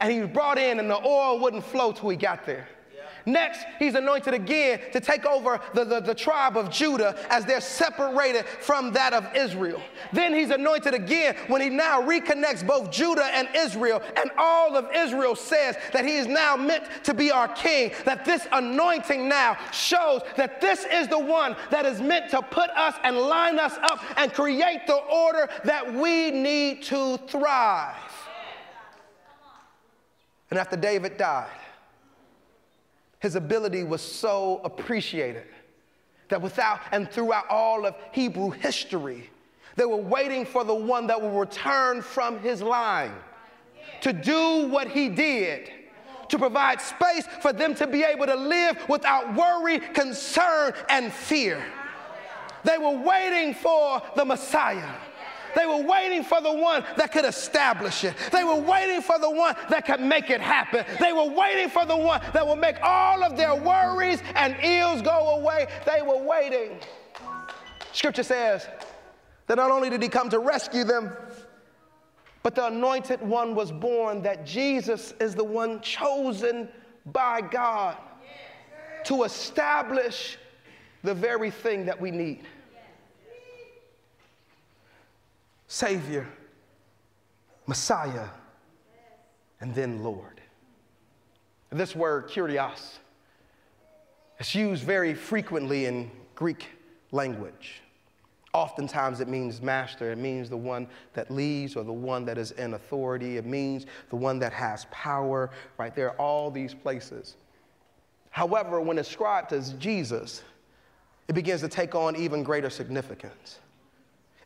and 0.00 0.12
he 0.12 0.20
was 0.20 0.30
brought 0.30 0.58
in, 0.58 0.78
and 0.78 0.90
the 0.90 1.06
oil 1.06 1.38
wouldn't 1.38 1.64
flow 1.64 1.92
till 1.92 2.10
he 2.10 2.16
got 2.16 2.44
there. 2.46 2.68
Next, 3.26 3.64
he's 3.78 3.94
anointed 3.94 4.34
again 4.34 4.80
to 4.92 5.00
take 5.00 5.24
over 5.24 5.58
the, 5.72 5.84
the, 5.84 6.00
the, 6.00 6.14
tribe 6.14 6.58
of 6.58 6.70
Judah 6.70 7.16
as 7.30 7.46
they're 7.46 7.60
separated 7.60 8.44
from 8.60 8.92
that 8.92 9.14
of 9.14 9.26
Israel. 9.34 9.80
Then 10.12 10.34
he's 10.34 10.50
anointed 10.50 10.92
again 10.92 11.34
when 11.46 11.62
he 11.62 11.70
now 11.70 12.02
reconnects 12.02 12.66
both 12.66 12.90
Judah 12.90 13.24
and 13.24 13.48
Israel, 13.56 14.02
and 14.16 14.30
all 14.36 14.76
of 14.76 14.88
Israel 14.94 15.34
says 15.34 15.76
that 15.92 16.04
he 16.04 16.16
is 16.16 16.26
now 16.26 16.54
meant 16.56 16.84
to 17.04 17.14
be 17.14 17.30
our 17.30 17.48
king. 17.48 17.92
That 18.04 18.26
this 18.26 18.46
anointing 18.52 19.26
now 19.26 19.56
shows 19.72 20.20
that 20.36 20.60
this 20.60 20.84
is 20.84 21.08
the 21.08 21.18
one 21.18 21.56
that 21.70 21.86
is 21.86 22.02
meant 22.02 22.30
to 22.30 22.42
put 22.42 22.68
us 22.70 22.94
and 23.04 23.16
line 23.16 23.58
us 23.58 23.76
up 23.84 24.00
and 24.18 24.32
create 24.34 24.86
the 24.86 24.96
order 24.96 25.48
that 25.64 25.94
we 25.94 26.30
need 26.30 26.82
to 26.84 27.16
thrive. 27.26 27.94
And 30.50 30.58
after 30.58 30.76
David 30.76 31.16
died, 31.16 31.48
his 33.24 33.36
ability 33.36 33.84
was 33.84 34.02
so 34.02 34.60
appreciated 34.64 35.46
that 36.28 36.42
without 36.42 36.80
and 36.92 37.10
throughout 37.10 37.48
all 37.48 37.86
of 37.86 37.94
Hebrew 38.12 38.50
history, 38.50 39.30
they 39.76 39.86
were 39.86 39.96
waiting 39.96 40.44
for 40.44 40.62
the 40.62 40.74
one 40.74 41.06
that 41.06 41.22
will 41.22 41.30
return 41.30 42.02
from 42.02 42.38
his 42.40 42.60
line 42.60 43.14
to 44.02 44.12
do 44.12 44.68
what 44.68 44.88
he 44.88 45.08
did, 45.08 45.70
to 46.28 46.38
provide 46.38 46.82
space 46.82 47.26
for 47.40 47.54
them 47.54 47.74
to 47.76 47.86
be 47.86 48.02
able 48.02 48.26
to 48.26 48.34
live 48.34 48.86
without 48.90 49.34
worry, 49.34 49.78
concern, 49.78 50.74
and 50.90 51.10
fear. 51.10 51.64
They 52.62 52.76
were 52.76 52.98
waiting 52.98 53.54
for 53.54 54.02
the 54.16 54.26
Messiah. 54.26 54.96
They 55.56 55.66
were 55.66 55.82
waiting 55.82 56.24
for 56.24 56.40
the 56.40 56.52
one 56.52 56.84
that 56.96 57.12
could 57.12 57.24
establish 57.24 58.04
it. 58.04 58.14
They 58.32 58.44
were 58.44 58.60
waiting 58.60 59.00
for 59.00 59.18
the 59.18 59.30
one 59.30 59.54
that 59.70 59.86
could 59.86 60.00
make 60.00 60.30
it 60.30 60.40
happen. 60.40 60.84
They 61.00 61.12
were 61.12 61.28
waiting 61.28 61.68
for 61.68 61.84
the 61.86 61.96
one 61.96 62.20
that 62.32 62.46
will 62.46 62.56
make 62.56 62.76
all 62.82 63.22
of 63.22 63.36
their 63.36 63.54
worries 63.54 64.22
and 64.34 64.56
ills 64.62 65.02
go 65.02 65.36
away. 65.36 65.66
They 65.86 66.02
were 66.02 66.22
waiting. 66.22 66.78
Scripture 67.92 68.22
says 68.22 68.66
that 69.46 69.56
not 69.56 69.70
only 69.70 69.90
did 69.90 70.02
he 70.02 70.08
come 70.08 70.28
to 70.30 70.38
rescue 70.38 70.84
them, 70.84 71.12
but 72.42 72.54
the 72.54 72.66
anointed 72.66 73.22
one 73.22 73.54
was 73.54 73.72
born, 73.72 74.20
that 74.22 74.44
Jesus 74.44 75.14
is 75.20 75.34
the 75.34 75.44
one 75.44 75.80
chosen 75.80 76.68
by 77.06 77.40
God 77.40 77.96
to 79.04 79.24
establish 79.24 80.38
the 81.02 81.14
very 81.14 81.50
thing 81.50 81.86
that 81.86 82.00
we 82.00 82.10
need. 82.10 82.42
Savior, 85.74 86.24
Messiah, 87.66 88.28
and 89.60 89.74
then 89.74 90.04
Lord. 90.04 90.40
This 91.70 91.96
word, 91.96 92.28
kurios, 92.28 92.98
is 94.38 94.54
used 94.54 94.84
very 94.84 95.14
frequently 95.14 95.86
in 95.86 96.12
Greek 96.36 96.68
language. 97.10 97.82
Oftentimes 98.52 99.18
it 99.18 99.26
means 99.26 99.60
master, 99.60 100.12
it 100.12 100.18
means 100.18 100.48
the 100.48 100.56
one 100.56 100.86
that 101.14 101.28
leads 101.28 101.74
or 101.74 101.82
the 101.82 101.92
one 101.92 102.24
that 102.24 102.38
is 102.38 102.52
in 102.52 102.74
authority, 102.74 103.36
it 103.36 103.44
means 103.44 103.86
the 104.10 104.16
one 104.16 104.38
that 104.38 104.52
has 104.52 104.86
power, 104.92 105.50
right? 105.76 105.92
There 105.92 106.10
are 106.10 106.16
all 106.18 106.52
these 106.52 106.72
places. 106.72 107.34
However, 108.30 108.80
when 108.80 108.98
ascribed 108.98 109.52
as 109.52 109.72
Jesus, 109.72 110.44
it 111.26 111.32
begins 111.32 111.62
to 111.62 111.68
take 111.68 111.96
on 111.96 112.14
even 112.14 112.44
greater 112.44 112.70
significance. 112.70 113.58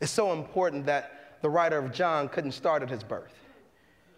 It's 0.00 0.10
so 0.10 0.32
important 0.32 0.86
that 0.86 1.16
the 1.42 1.50
writer 1.50 1.78
of 1.78 1.92
John 1.92 2.28
couldn't 2.28 2.52
start 2.52 2.82
at 2.82 2.90
his 2.90 3.02
birth. 3.02 3.32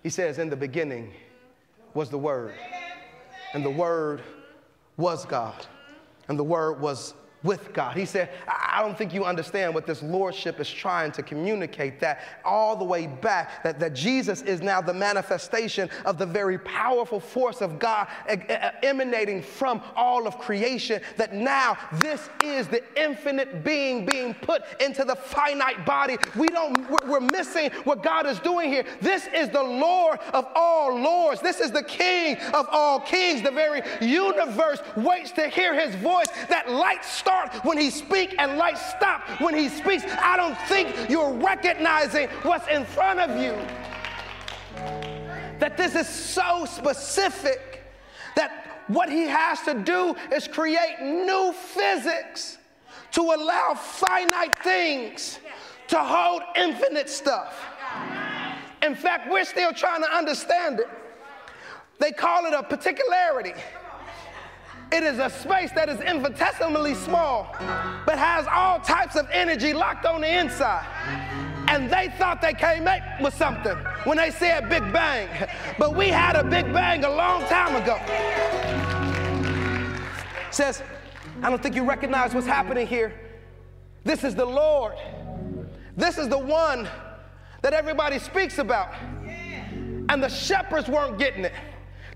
He 0.03 0.11
says, 0.11 0.39
In 0.39 0.51
the 0.51 0.57
beginning 0.57 1.13
was 1.95 2.11
the 2.11 2.19
Word, 2.19 2.55
and 3.53 3.65
the 3.65 3.71
Word 3.71 4.23
was 4.97 5.25
God, 5.27 5.67
and 6.29 6.39
the 6.39 6.45
Word 6.45 6.81
was 6.81 7.15
with 7.43 7.73
God. 7.73 7.97
He 7.97 8.05
said, 8.05 8.29
I 8.47 8.83
don't 8.83 8.97
think 8.97 9.15
you 9.15 9.25
understand 9.25 9.75
what 9.75 9.87
this 9.87 10.03
lordship 10.03 10.61
is 10.61 10.69
trying 10.71 11.11
to 11.13 11.23
communicate 11.23 11.99
that 12.01 12.21
all 12.45 12.77
the 12.77 12.85
way 12.85 13.07
back, 13.07 13.63
that, 13.63 13.81
that 13.81 13.95
Jesus 13.95 14.43
is 14.43 14.61
now 14.61 14.83
the 14.83 14.93
manifestation 14.93 15.89
of 16.05 16.19
the 16.19 16.27
very 16.27 16.59
powerful 16.59 17.19
force 17.19 17.63
of 17.63 17.79
God 17.79 18.09
emanating 18.83 19.43
from 19.43 19.83
all 19.97 20.27
of 20.27 20.39
creation, 20.39 21.01
that 21.17 21.35
now 21.35 21.79
this 21.95 22.29
is 22.45 22.69
the 22.69 22.83
infinite 23.01 23.65
being 23.65 24.05
being 24.05 24.35
put 24.35 24.63
into 24.81 25.05
the 25.05 25.17
finite 25.17 25.87
body. 25.87 26.19
We 26.37 26.47
don't, 26.49 26.91
we're 27.09 27.21
missing 27.21 27.71
what 27.85 28.03
God 28.03 28.27
is 28.27 28.39
doing 28.41 28.71
here. 28.71 28.85
This 29.01 29.29
is 29.35 29.49
the 29.49 29.63
Lord 29.63 30.19
of 30.35 30.47
all 30.55 30.99
lords. 30.99 31.41
This 31.41 31.61
is 31.61 31.71
the 31.71 31.83
King 31.83 32.37
of 32.53 32.67
all 32.71 33.01
kings. 33.01 33.43
The 33.43 33.51
very 33.51 33.83
universe 34.01 34.81
waits 34.97 35.31
to 35.33 35.49
hear 35.49 35.79
his 35.79 35.95
voice. 35.97 36.29
That 36.49 36.71
light 36.71 37.05
starts 37.05 37.30
start 37.31 37.65
when 37.65 37.79
he 37.79 37.91
speaks 37.91 38.35
and 38.39 38.59
lights 38.59 38.85
stop 38.97 39.23
when 39.41 39.55
he 39.55 39.69
speaks. 39.69 40.05
I 40.21 40.37
don't 40.37 40.59
think 40.63 41.09
you're 41.09 41.33
recognizing 41.33 42.29
what's 42.43 42.67
in 42.69 42.85
front 42.85 43.21
of 43.21 43.41
you. 43.41 43.53
That 45.59 45.77
this 45.77 45.95
is 45.95 46.09
so 46.09 46.65
specific 46.65 47.85
that 48.35 48.85
what 48.89 49.11
he 49.11 49.23
has 49.23 49.61
to 49.63 49.75
do 49.75 50.17
is 50.33 50.49
create 50.49 50.97
new 51.01 51.53
physics 51.53 52.59
to 53.13 53.21
allow 53.21 53.75
finite 53.75 54.59
things 54.63 55.39
to 55.89 55.99
hold 55.99 56.43
infinite 56.57 57.09
stuff. 57.09 57.65
In 58.83 58.95
fact, 58.95 59.31
we're 59.31 59.45
still 59.45 59.73
trying 59.73 60.03
to 60.03 60.11
understand 60.11 60.81
it. 60.81 60.89
They 61.99 62.13
call 62.13 62.47
it 62.47 62.55
a 62.55 62.63
particularity. 62.63 63.53
It 64.93 65.05
is 65.05 65.19
a 65.19 65.31
space 65.31 65.71
that 65.73 65.89
is 65.89 66.01
infinitesimally 66.01 66.95
small, 66.95 67.55
but 68.05 68.19
has 68.19 68.47
all 68.51 68.81
types 68.81 69.15
of 69.15 69.29
energy 69.31 69.73
locked 69.73 70.05
on 70.05 70.21
the 70.23 70.39
inside. 70.39 70.85
And 71.69 71.89
they 71.89 72.13
thought 72.19 72.41
they 72.43 72.55
came 72.55 72.89
up 72.89 73.01
with 73.21 73.33
something 73.35 73.77
when 74.03 74.19
they 74.19 74.33
said 74.33 74.69
Big 74.69 74.83
Bang. 74.93 75.29
But 75.79 75.95
we 75.95 76.09
had 76.09 76.35
a 76.35 76.43
Big 76.43 76.73
Bang 76.73 77.05
a 77.05 77.11
long 77.11 77.45
time 77.45 77.77
ago. 77.81 77.97
Says, 80.51 80.83
I 81.43 81.49
don't 81.49 81.63
think 81.63 81.77
you 81.77 81.85
recognize 81.85 82.35
what's 82.35 82.47
happening 82.47 82.89
here. 82.89 83.13
This 84.03 84.25
is 84.25 84.35
the 84.35 84.45
Lord. 84.45 84.97
This 85.97 86.19
is 86.19 86.29
the 86.29 86.39
one 86.39 86.89
that 87.63 87.73
everybody 87.73 88.19
speaks 88.19 88.59
about. 88.59 88.93
And 90.09 90.21
the 90.21 90.29
shepherds 90.29 90.89
weren't 90.89 91.17
getting 91.19 91.45
it. 91.45 91.53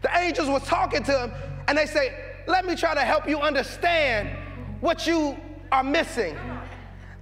The 0.02 0.10
angels 0.18 0.48
were 0.48 0.58
talking 0.58 1.04
to 1.04 1.12
them, 1.12 1.32
and 1.68 1.78
they 1.78 1.86
say, 1.86 2.33
let 2.46 2.66
me 2.66 2.76
try 2.76 2.94
to 2.94 3.00
help 3.00 3.28
you 3.28 3.40
understand 3.40 4.30
what 4.80 5.06
you 5.06 5.36
are 5.72 5.84
missing. 5.84 6.36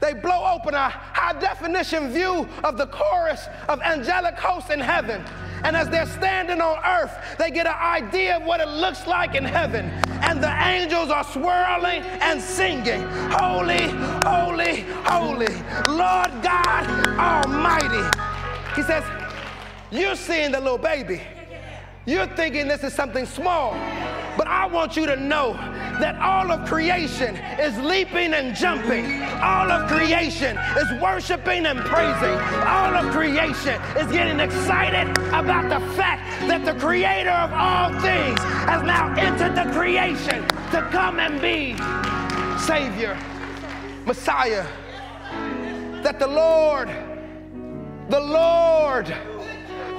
They 0.03 0.15
blow 0.15 0.53
open 0.57 0.75
a 0.75 0.89
high 0.89 1.39
definition 1.39 2.13
view 2.13 2.49
of 2.65 2.77
the 2.77 2.89
chorus 2.89 3.47
of 3.69 3.81
angelic 3.83 4.35
hosts 4.35 4.71
in 4.71 4.81
heaven. 4.81 5.25
And 5.63 5.77
as 5.77 5.89
they're 5.91 6.07
standing 6.07 6.61
on 6.61 6.77
earth, 6.85 7.17
they 7.39 7.53
get 7.53 7.69
an 7.69 7.77
idea 7.79 8.39
of 8.39 8.43
what 8.43 8.61
it 8.61 8.67
looks 8.67 9.07
like 9.07 9.37
in 9.37 9.45
heaven. 9.45 9.87
And 10.23 10.43
the 10.43 10.53
angels 10.67 11.11
are 11.11 11.23
swirling 11.23 12.03
and 12.21 12.43
singing, 12.43 13.03
Holy, 13.31 13.91
holy, 14.25 14.81
holy, 15.05 15.55
Lord 15.89 16.33
God 16.43 17.07
Almighty. 17.17 18.03
He 18.75 18.83
says, 18.83 19.05
You're 19.93 20.17
seeing 20.17 20.51
the 20.51 20.61
little 20.61 20.79
baby. 20.79 21.23
You're 22.07 22.27
thinking 22.27 22.67
this 22.67 22.83
is 22.83 22.93
something 22.93 23.25
small. 23.25 23.75
But 24.37 24.47
I 24.47 24.67
want 24.67 24.97
you 24.97 25.07
to 25.07 25.17
know 25.17 25.55
that 26.01 26.17
all 26.21 26.51
of 26.51 26.67
creation 26.69 27.37
is 27.61 27.79
leaping 27.79 28.33
and 28.35 28.57
jumping. 28.57 29.23
All 29.23 29.71
of 29.71 29.89
creation 29.91 30.57
is 30.77 31.03
worshiping 31.03 31.67
and 31.67 31.79
praising. 31.81 32.39
All 32.67 32.95
of 32.95 33.13
creation 33.13 33.81
is 33.97 34.11
getting 34.11 34.41
excited 34.41 35.11
about 35.29 35.69
the 35.69 35.81
fact 35.95 36.23
that 36.49 36.65
the 36.65 36.75
creator 36.81 37.31
of 37.31 37.53
all 37.53 37.91
things 38.01 38.39
has 38.67 38.83
now 38.83 39.15
entered 39.17 39.55
the 39.55 39.71
creation 39.73 40.43
to 40.71 40.89
come 40.91 41.21
and 41.21 41.41
be 41.41 41.77
Savior, 42.59 43.19
Messiah. 44.07 44.67
That 46.03 46.19
the 46.19 46.27
Lord, 46.27 46.89
the 48.09 48.21
Lord, 48.21 49.15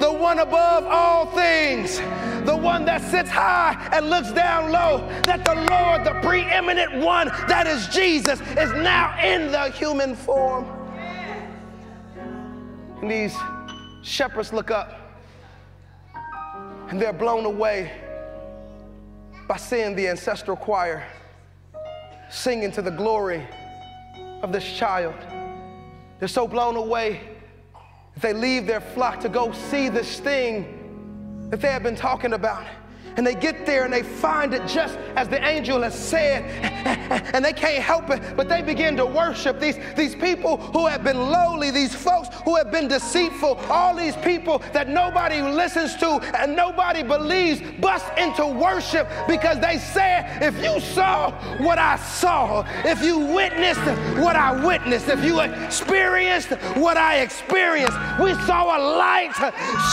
the 0.04 0.12
one 0.12 0.40
above 0.40 0.84
all 0.86 1.28
things, 1.28 1.98
the 2.46 2.58
one 2.58 2.84
that 2.84 3.02
sits 3.02 3.30
high 3.30 3.90
and 3.94 4.10
looks 4.10 4.34
down 4.34 4.70
low, 4.70 4.98
that 5.24 5.46
the 5.46 5.56
Lord, 5.56 6.04
the 6.04 6.20
preeminent 6.28 7.02
one 7.02 7.30
that 7.48 7.68
is 7.68 7.88
Jesus, 7.88 8.42
is 8.42 8.70
now 8.74 9.18
in 9.24 9.50
the 9.50 9.70
human 9.70 10.14
form. 10.14 10.66
And 13.02 13.10
these 13.10 13.34
shepherds 14.02 14.52
look 14.52 14.72
up 14.72 15.00
and 16.90 17.02
they're 17.02 17.14
blown 17.14 17.46
away 17.46 17.94
by 19.48 19.56
seeing 19.56 19.96
the 19.96 20.10
ancestral 20.10 20.58
choir 20.58 21.08
singing 22.30 22.74
to 22.74 22.82
the 22.82 22.92
glory 22.92 23.48
of 24.42 24.52
this 24.52 24.66
child. 24.66 25.16
They're 26.20 26.28
so 26.28 26.46
blown 26.46 26.76
away 26.76 27.33
they 28.22 28.34
leave 28.34 28.66
their 28.68 28.82
flock 28.82 29.20
to 29.22 29.30
go 29.30 29.52
see 29.52 29.90
this 29.90 30.20
thing 30.20 31.48
that 31.50 31.62
they 31.62 31.72
have 31.72 31.84
been 31.84 31.96
talking 31.96 32.34
about. 32.34 32.66
And 33.18 33.26
they 33.26 33.36
get 33.36 33.66
there 33.66 33.84
and 33.84 33.94
they 33.94 34.04
find 34.04 34.54
it 34.54 34.66
just 34.68 34.98
as 35.16 35.28
the 35.30 35.44
angel 35.46 35.82
has 35.82 35.98
said, 35.98 36.44
and 37.34 37.44
they 37.44 37.54
can't 37.54 37.84
help 37.84 38.10
it, 38.10 38.22
but 38.36 38.50
they 38.50 38.62
begin 38.62 38.98
to 38.98 39.06
worship 39.06 39.60
these, 39.60 39.78
these 39.96 40.16
people 40.16 40.58
who 40.58 40.88
have 40.88 41.04
been 41.04 41.18
lowly, 41.18 41.72
these 41.72 41.94
folks 41.94 42.30
who 42.44 42.56
have 42.56 42.72
been 42.72 42.88
deceitful, 42.88 43.56
all 43.70 43.96
these 43.96 44.16
people 44.18 44.60
that 44.74 44.90
nobody 44.90 45.42
listens 45.42 45.96
to 45.98 46.20
and 46.38 46.56
nobody 46.56 47.04
believes 47.04 47.62
bust 47.80 48.06
into 48.18 48.46
worship 48.46 49.08
because 49.28 49.60
they 49.60 49.78
said, 49.78 50.42
if 50.42 50.56
you 50.64 50.80
saw 50.80 51.32
what 51.64 51.78
I 51.78 51.98
saw, 51.98 52.66
if 52.86 53.04
you 53.04 53.20
witnessed 53.20 53.82
what 54.22 54.36
I 54.36 54.66
witnessed, 54.66 55.08
if 55.08 55.24
you 55.24 55.40
experienced 55.42 56.50
what 56.76 56.98
I 56.98 57.20
experienced, 57.20 57.98
we 58.22 58.34
saw 58.46 58.78
a 58.78 58.80
light 58.98 59.34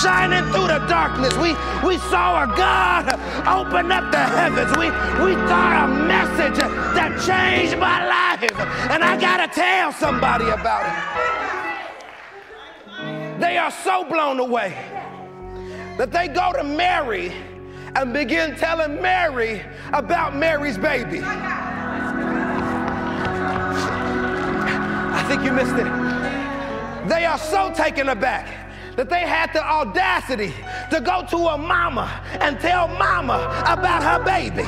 shining 0.03 0.45
through 0.53 0.69
the 0.69 0.85
darkness. 0.89 1.35
We, 1.37 1.55
we 1.87 1.99
saw 2.09 2.45
a 2.45 2.57
God 2.57 3.10
open 3.47 3.91
up 3.93 4.11
the 4.13 4.19
heavens. 4.19 4.71
We, 4.77 4.91
we 5.25 5.35
got 5.47 5.89
a 5.89 5.93
message 6.07 6.59
that 6.59 7.11
changed 7.27 7.79
my 7.79 8.07
life, 8.07 8.43
and 8.91 9.03
I 9.05 9.21
got 9.21 9.39
to 9.39 9.49
tell 9.61 9.93
somebody 9.93 10.49
about 10.49 10.85
it. 10.87 10.93
They 13.41 13.57
are 13.57 13.71
so 13.71 14.05
blown 14.05 14.39
away 14.39 14.75
that 15.97 16.13
they 16.13 16.29
go 16.29 16.53
to 16.53 16.63
Mary 16.63 17.33
and 17.97 18.13
begin 18.13 18.55
telling 18.57 19.01
Mary 19.03 19.63
about 19.93 20.37
Mary's 20.37 20.79
baby. 20.79 21.21
I 25.13 25.25
think 25.27 25.43
you 25.43 25.53
missed 25.53 25.75
it. 25.75 25.89
They 27.09 27.25
are 27.25 27.39
so 27.39 27.73
taken 27.75 28.11
aback 28.11 28.70
that 28.97 29.09
they 29.09 29.21
had 29.21 29.53
the 29.53 29.65
audacity 29.65 30.53
to 30.91 31.01
go 31.01 31.25
to 31.31 31.37
a 31.37 31.59
mama 31.59 32.23
and 32.41 32.59
tell 32.61 32.89
mama 32.89 33.65
about 33.67 34.03
her 34.03 34.25
baby. 34.25 34.67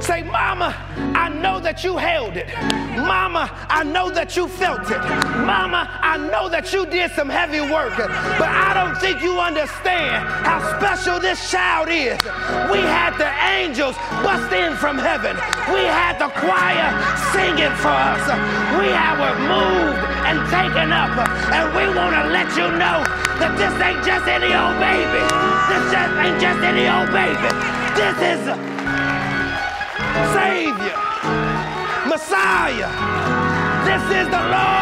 Say, 0.00 0.22
Mama, 0.22 0.74
I 1.14 1.28
know 1.28 1.60
that 1.60 1.84
you 1.84 1.96
held 1.98 2.36
it. 2.36 2.48
Mama, 2.96 3.50
I 3.68 3.84
know 3.84 4.10
that 4.10 4.34
you 4.34 4.48
felt 4.48 4.90
it. 4.90 4.98
Mama, 5.44 5.88
I 6.00 6.16
know 6.16 6.48
that 6.48 6.72
you 6.72 6.86
did 6.86 7.10
some 7.12 7.28
heavy 7.28 7.60
work. 7.60 7.96
But 7.96 8.48
I 8.48 8.72
don't 8.72 8.96
think 8.98 9.22
you 9.22 9.38
understand 9.38 10.24
how 10.46 10.64
special 10.78 11.20
this 11.20 11.50
child 11.50 11.88
is. 11.90 12.16
We 12.72 12.80
had 12.80 13.12
the 13.20 13.28
angels 13.60 13.94
bust 14.24 14.50
in 14.52 14.74
from 14.76 14.96
heaven. 14.96 15.36
We 15.68 15.84
had 15.84 16.16
the 16.16 16.32
choir 16.32 16.88
singing 17.36 17.74
for 17.84 17.92
us. 17.92 18.24
We 18.80 18.88
have 18.88 19.20
moved 19.44 20.00
and 20.24 20.40
taken 20.48 20.92
up. 20.96 21.12
And 21.52 21.74
we 21.74 21.84
want 21.94 22.14
to 22.14 22.30
let 22.30 22.48
you 22.56 22.70
know 22.78 23.02
that 23.42 23.56
this 23.58 23.74
ain't 23.82 24.04
just 24.06 24.26
any 24.26 24.54
old 24.54 24.78
baby. 24.78 25.22
This 25.66 25.82
just 25.90 26.14
ain't 26.22 26.40
just 26.40 26.60
any 26.62 26.86
old 26.86 27.10
baby. 27.10 27.50
This 27.98 28.16
is 28.22 28.40
Savior, 30.32 30.96
Messiah. 32.06 32.90
This 33.84 34.02
is 34.18 34.28
the 34.30 34.42
Lord. 34.50 34.80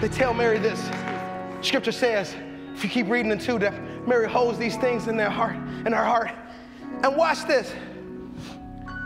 They 0.00 0.08
tell 0.08 0.32
Mary 0.32 0.58
this. 0.58 0.80
Scripture 1.60 1.92
says, 1.92 2.34
if 2.74 2.84
you 2.84 2.88
keep 2.88 3.08
reading 3.08 3.32
into 3.32 3.58
that 3.58 3.74
Mary 4.06 4.28
holds 4.28 4.58
these 4.58 4.76
things 4.76 5.08
in 5.08 5.16
their 5.16 5.28
heart, 5.28 5.56
in 5.84 5.92
her 5.92 6.04
heart. 6.04 6.30
And 7.02 7.16
watch 7.16 7.44
this. 7.46 7.74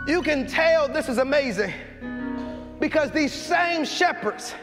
You 0.05 0.21
can 0.21 0.45
tell 0.47 0.89
this 0.89 1.07
is 1.07 1.17
amazing 1.17 1.73
because 2.79 3.11
these 3.11 3.31
same 3.31 3.85
shepherds, 3.85 4.53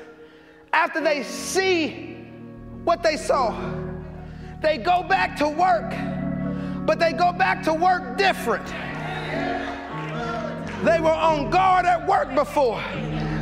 after 0.74 1.00
they 1.00 1.22
see 1.22 2.26
what 2.84 3.02
they 3.02 3.16
saw, 3.16 3.58
they 4.60 4.76
go 4.76 5.02
back 5.02 5.36
to 5.36 5.48
work, 5.48 5.94
but 6.84 6.98
they 6.98 7.12
go 7.12 7.32
back 7.32 7.62
to 7.62 7.72
work 7.72 8.18
different. 8.18 8.66
They 10.84 11.00
were 11.00 11.08
on 11.08 11.48
guard 11.50 11.86
at 11.86 12.06
work 12.06 12.34
before. 12.34 12.82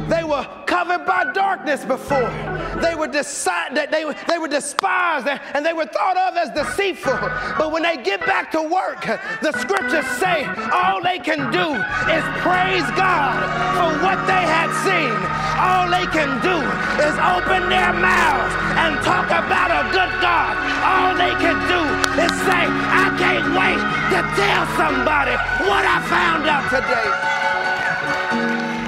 They 0.09 0.25
were 0.25 0.47
covered 0.65 1.05
by 1.05 1.33
darkness 1.33 1.85
before. 1.85 2.33
They 2.81 2.95
were, 2.95 3.09
deci- 3.09 3.91
they, 3.91 4.05
were, 4.05 4.17
they 4.27 4.39
were 4.39 4.49
despised 4.49 5.29
and 5.29 5.65
they 5.65 5.75
were 5.75 5.85
thought 5.85 6.17
of 6.17 6.37
as 6.37 6.51
deceitful. 6.51 7.19
But 7.59 7.73
when 7.73 7.83
they 7.83 8.01
get 8.03 8.25
back 8.25 8.51
to 8.53 8.63
work, 8.63 9.05
the 9.43 9.53
scriptures 9.61 10.07
say 10.17 10.49
all 10.73 11.03
they 11.03 11.19
can 11.19 11.53
do 11.53 11.77
is 12.09 12.25
praise 12.41 12.89
God 12.97 13.37
for 13.77 13.91
what 14.01 14.17
they 14.25 14.45
had 14.49 14.73
seen. 14.81 15.13
All 15.61 15.91
they 15.93 16.07
can 16.09 16.41
do 16.41 16.57
is 17.05 17.15
open 17.21 17.69
their 17.69 17.93
mouths 17.93 18.55
and 18.81 18.97
talk 19.05 19.29
about 19.29 19.69
a 19.69 19.85
good 19.93 20.13
God. 20.25 20.57
All 20.89 21.13
they 21.21 21.35
can 21.37 21.59
do 21.69 21.81
is 22.17 22.33
say, 22.49 22.65
I 22.65 23.13
can't 23.21 23.53
wait 23.53 23.81
to 24.15 24.21
tell 24.41 24.65
somebody 24.81 25.37
what 25.69 25.85
I 25.85 26.01
found 26.09 26.49
out 26.49 26.65
today. 26.73 27.09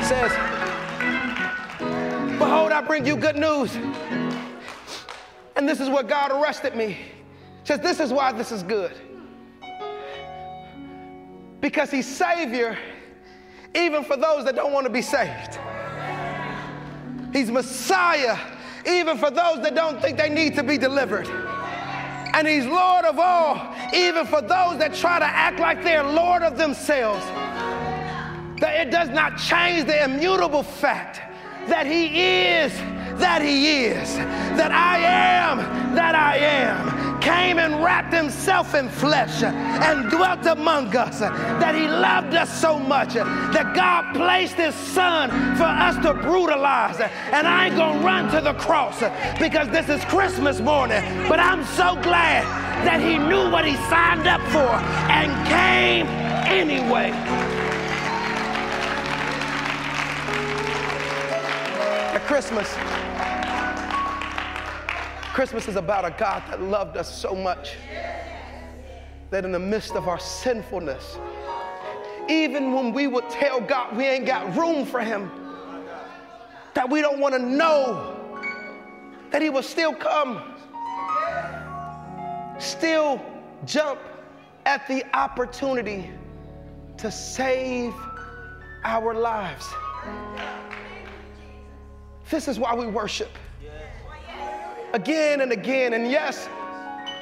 Says, 0.07 0.60
I 2.81 2.83
bring 2.83 3.05
you 3.05 3.15
good 3.15 3.37
news. 3.37 3.77
And 5.55 5.69
this 5.69 5.81
is 5.81 5.91
where 5.91 6.03
God 6.03 6.33
arrested 6.33 6.75
me. 6.75 6.97
Says, 7.65 7.81
This 7.81 8.01
is 8.01 8.11
why 8.11 8.33
this 8.33 8.51
is 8.51 8.63
good. 8.63 8.93
Because 11.61 11.91
He's 11.91 12.07
Savior, 12.07 12.79
even 13.75 14.03
for 14.03 14.17
those 14.17 14.47
that 14.47 14.57
don't 14.57 14.73
want 14.73 14.87
to 14.87 14.91
be 14.91 15.03
saved. 15.03 15.59
He's 17.35 17.51
Messiah, 17.51 18.39
even 18.87 19.19
for 19.19 19.31
those 19.31 19.61
that 19.61 19.75
don't 19.75 20.01
think 20.01 20.17
they 20.17 20.31
need 20.31 20.55
to 20.55 20.63
be 20.63 20.79
delivered. 20.79 21.29
And 22.33 22.49
He's 22.49 22.65
Lord 22.65 23.05
of 23.05 23.19
all, 23.19 23.75
even 23.93 24.25
for 24.25 24.41
those 24.41 24.79
that 24.79 24.95
try 24.95 25.19
to 25.19 25.27
act 25.27 25.61
like 25.61 25.83
they're 25.83 26.03
Lord 26.03 26.43
of 26.43 26.57
themselves. 26.57 27.27
That 28.59 28.87
it 28.87 28.91
does 28.91 29.11
not 29.11 29.37
change 29.37 29.85
the 29.85 30.03
immutable 30.03 30.63
fact 30.63 31.30
that 31.69 31.87
He 31.87 32.07
is 32.21 32.73
that 33.21 33.43
He 33.43 33.85
is, 33.87 34.17
that 34.57 34.73
I 34.73 34.99
am 34.99 35.81
that 35.95 36.15
I 36.15 36.37
am, 36.37 37.21
came 37.21 37.59
and 37.59 37.83
wrapped 37.83 38.13
Himself 38.13 38.75
in 38.75 38.89
flesh 38.89 39.43
and 39.43 40.11
dwelt 40.11 40.47
among 40.47 40.95
us, 40.97 41.21
that 41.21 41.75
He 41.75 41.87
loved 41.87 42.35
us 42.35 42.61
so 42.61 42.79
much, 42.79 43.15
that 43.15 43.75
God 43.75 44.15
placed 44.15 44.55
His 44.55 44.75
Son 44.75 45.31
for 45.57 45.65
us 45.65 45.97
to 46.05 46.15
brutalize. 46.15 47.01
And 47.01 47.47
I 47.47 47.67
ain't 47.67 47.77
gonna 47.77 48.05
run 48.05 48.31
to 48.31 48.41
the 48.41 48.55
cross 48.55 49.01
because 49.39 49.69
this 49.69 49.89
is 49.89 50.05
Christmas 50.07 50.61
morning, 50.61 51.03
but 51.29 51.41
I'm 51.41 51.65
so 51.65 52.01
glad 52.03 52.45
that 52.85 53.01
He 53.01 53.19
knew 53.19 53.51
what 53.51 53.65
He 53.65 53.75
signed 53.89 54.27
up 54.27 54.41
for 54.53 54.71
and 55.11 55.31
came 55.49 56.07
anyway. 56.47 57.70
Christmas, 62.31 62.73
Christmas 65.35 65.67
is 65.67 65.75
about 65.75 66.05
a 66.05 66.15
God 66.17 66.45
that 66.49 66.63
loved 66.63 66.97
us 66.97 67.13
so 67.13 67.35
much 67.35 67.75
that 69.31 69.45
in 69.45 69.51
the 69.51 69.59
midst 69.59 69.97
of 69.97 70.07
our 70.07 70.21
sinfulness, 70.21 71.19
even 72.29 72.73
when 72.73 72.93
we 72.93 73.09
would 73.09 73.29
tell 73.31 73.61
God 73.61 73.97
we 73.97 74.07
ain't 74.07 74.27
got 74.27 74.57
room 74.57 74.87
for 74.87 75.01
Him, 75.01 75.29
that 76.75 76.89
we 76.89 77.01
don't 77.01 77.19
want 77.19 77.35
to 77.35 77.41
know 77.41 78.17
that 79.33 79.43
He 79.43 79.51
will 79.51 79.65
still 79.65 79.93
come, 79.93 80.55
still 82.61 83.21
jump 83.65 83.99
at 84.67 84.87
the 84.87 85.05
opportunity 85.17 86.09
to 86.97 87.11
save 87.11 87.93
our 88.85 89.15
lives. 89.15 89.67
This 92.31 92.47
is 92.47 92.59
why 92.59 92.75
we 92.75 92.87
worship 92.87 93.31
again 94.93 95.41
and 95.41 95.53
again. 95.53 95.95
And 95.95 96.11
yes, 96.11 96.49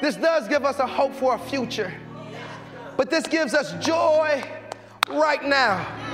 this 0.01 0.17
does 0.17 0.49
give 0.49 0.65
us 0.65 0.79
a 0.79 0.87
hope 0.87 1.15
for 1.15 1.35
a 1.35 1.39
future, 1.39 1.93
but 2.97 3.11
this 3.11 3.27
gives 3.27 3.55
us 3.55 3.73
joy 3.85 4.43
right 5.09 5.43
now. 5.45 6.08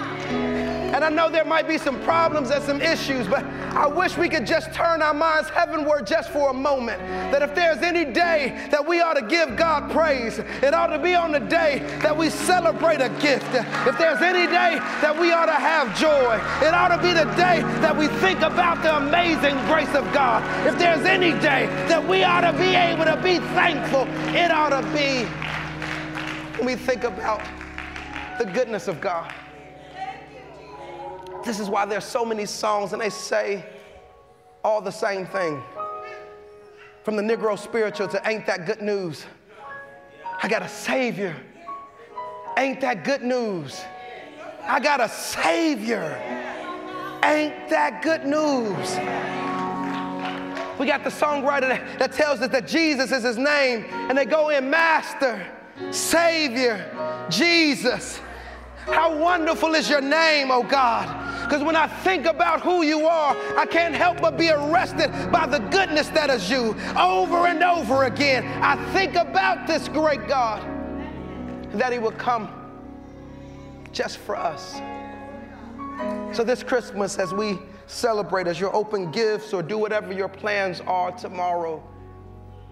And 0.95 1.05
I 1.05 1.09
know 1.09 1.29
there 1.29 1.45
might 1.45 1.67
be 1.67 1.77
some 1.77 2.01
problems 2.03 2.51
and 2.51 2.63
some 2.63 2.81
issues, 2.81 3.27
but 3.27 3.45
I 3.75 3.89
wish 3.89 4.17
we 4.17 4.29
could 4.29 4.47
just 4.47 4.73
turn 4.73 5.03
our 5.03 5.13
minds 5.13 5.51
heavenward 5.51 6.07
just 6.07 6.31
for 6.31 6.51
a 6.51 6.55
moment. 6.55 7.01
That 7.33 7.43
if 7.43 7.53
there's 7.53 7.83
any 7.83 8.05
day 8.05 8.69
that 8.71 8.87
we 8.87 9.01
ought 9.01 9.15
to 9.15 9.23
give 9.23 9.57
God 9.57 9.91
praise, 9.91 10.39
it 10.39 10.73
ought 10.73 10.95
to 10.95 11.01
be 11.01 11.17
on 11.17 11.33
the 11.33 11.41
day 11.41 11.81
that 12.01 12.17
we 12.17 12.31
celebrate 12.31 13.01
a 13.01 13.09
gift. 13.21 13.53
If 13.89 13.99
there's 13.99 14.23
any 14.23 14.47
day 14.47 14.79
that 15.03 15.19
we 15.19 15.33
ought 15.33 15.47
to 15.47 15.55
have 15.55 15.99
joy, 15.99 16.37
it 16.65 16.73
ought 16.73 16.95
to 16.95 17.03
be 17.03 17.13
the 17.13 17.25
day 17.35 17.63
that 17.83 17.97
we 17.97 18.07
think 18.07 18.43
about 18.43 18.81
the 18.85 18.97
amazing 18.97 19.57
grace 19.67 19.93
of 19.97 20.05
God. 20.15 20.45
If 20.65 20.79
there's 20.79 21.05
any 21.05 21.33
day 21.41 21.67
that 21.89 22.07
we 22.07 22.23
ought 22.23 22.43
to 22.43 22.53
be 22.53 22.77
able 22.77 23.07
to 23.07 23.21
be 23.21 23.39
thankful, 23.57 24.07
it 24.33 24.53
ought 24.53 24.71
to 24.71 24.83
be 24.95 25.25
when 26.59 26.67
we 26.67 26.77
think 26.77 27.03
about 27.03 27.43
the 28.39 28.45
goodness 28.45 28.87
of 28.87 29.01
God. 29.01 29.35
This 31.45 31.61
is 31.61 31.69
why 31.69 31.85
there's 31.85 32.05
so 32.05 32.25
many 32.25 32.47
songs 32.47 32.93
and 32.93 33.03
they 33.03 33.11
say 33.11 33.65
all 34.65 34.81
the 34.81 34.91
same 34.91 35.27
thing. 35.27 35.63
From 37.03 37.17
the 37.17 37.23
Negro 37.23 37.59
spiritual 37.59 38.09
to 38.09 38.29
Ain't 38.29 38.47
That 38.47 38.65
Good 38.65 38.81
News. 38.81 39.27
I 40.43 40.49
got 40.49 40.63
a 40.63 40.69
Savior. 40.69 41.37
Ain't 42.57 42.81
that 42.81 43.05
good 43.05 43.23
news? 43.23 43.83
I 44.63 44.81
got 44.81 45.01
a 45.01 45.09
Savior. 45.09 46.19
Ain't 47.23 47.69
that 47.69 48.01
good 48.03 48.25
news? 48.25 48.91
We 50.79 50.87
got 50.87 51.05
the 51.05 51.11
songwriter 51.11 51.69
that, 51.69 51.99
that 51.99 52.13
tells 52.13 52.41
us 52.41 52.51
that 52.51 52.67
Jesus 52.67 53.13
is 53.13 53.23
his 53.23 53.39
name, 53.39 53.87
and 53.91 54.17
they 54.17 54.25
go 54.25 54.51
in 54.51 54.71
Master, 54.71 55.47
Savior, 55.91 57.27
Jesus. 57.31 58.21
How 58.87 59.17
wonderful 59.17 59.75
is 59.75 59.89
your 59.89 60.01
name, 60.01 60.51
oh 60.51 60.63
God. 60.63 61.24
Because 61.45 61.63
when 61.63 61.77
I 61.77 61.87
think 61.87 62.25
about 62.25 62.63
who 62.63 62.83
you 62.83 63.07
are, 63.07 63.37
I 63.59 63.67
can't 63.67 63.95
help 63.95 64.21
but 64.21 64.39
be 64.39 64.51
arrested 64.51 65.11
by 65.31 65.47
the 65.47 65.59
goodness 65.59 66.09
that 66.09 66.31
is 66.31 66.51
you. 66.51 66.75
Over 66.99 67.47
and 67.47 67.63
over 67.63 68.05
again, 68.05 68.45
I 68.63 68.77
think 68.95 69.15
about 69.15 69.67
this 69.67 69.89
great 69.89 70.27
God, 70.27 70.63
that 71.73 71.93
He 71.93 71.99
will 71.99 72.13
come 72.13 72.49
just 73.93 74.19
for 74.19 74.37
us. 74.37 74.81
So, 76.35 76.43
this 76.43 76.63
Christmas, 76.63 77.19
as 77.19 77.33
we 77.35 77.59
celebrate, 77.87 78.47
as 78.47 78.59
you 78.59 78.71
open 78.71 79.11
gifts 79.11 79.53
or 79.53 79.63
do 79.63 79.77
whatever 79.77 80.13
your 80.13 80.29
plans 80.29 80.81
are 80.81 81.13
tomorrow, 81.13 81.83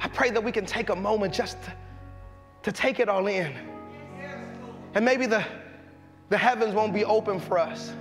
I 0.01 0.09
pray 0.09 0.31
that 0.31 0.43
we 0.43 0.51
can 0.51 0.65
take 0.65 0.89
a 0.89 0.97
moment 0.97 1.35
just 1.35 1.63
to, 1.63 1.73
to 2.65 2.73
take 2.73 3.01
it 3.01 3.09
all 3.09 3.27
in. 3.27 3.55
And 4.95 5.05
maybe 5.05 5.27
the, 5.27 5.45
the 6.31 6.39
heavens 6.39 6.75
won't 6.75 6.95
be 6.95 7.05
open 7.05 7.39
for 7.39 7.59
us. 7.59 7.93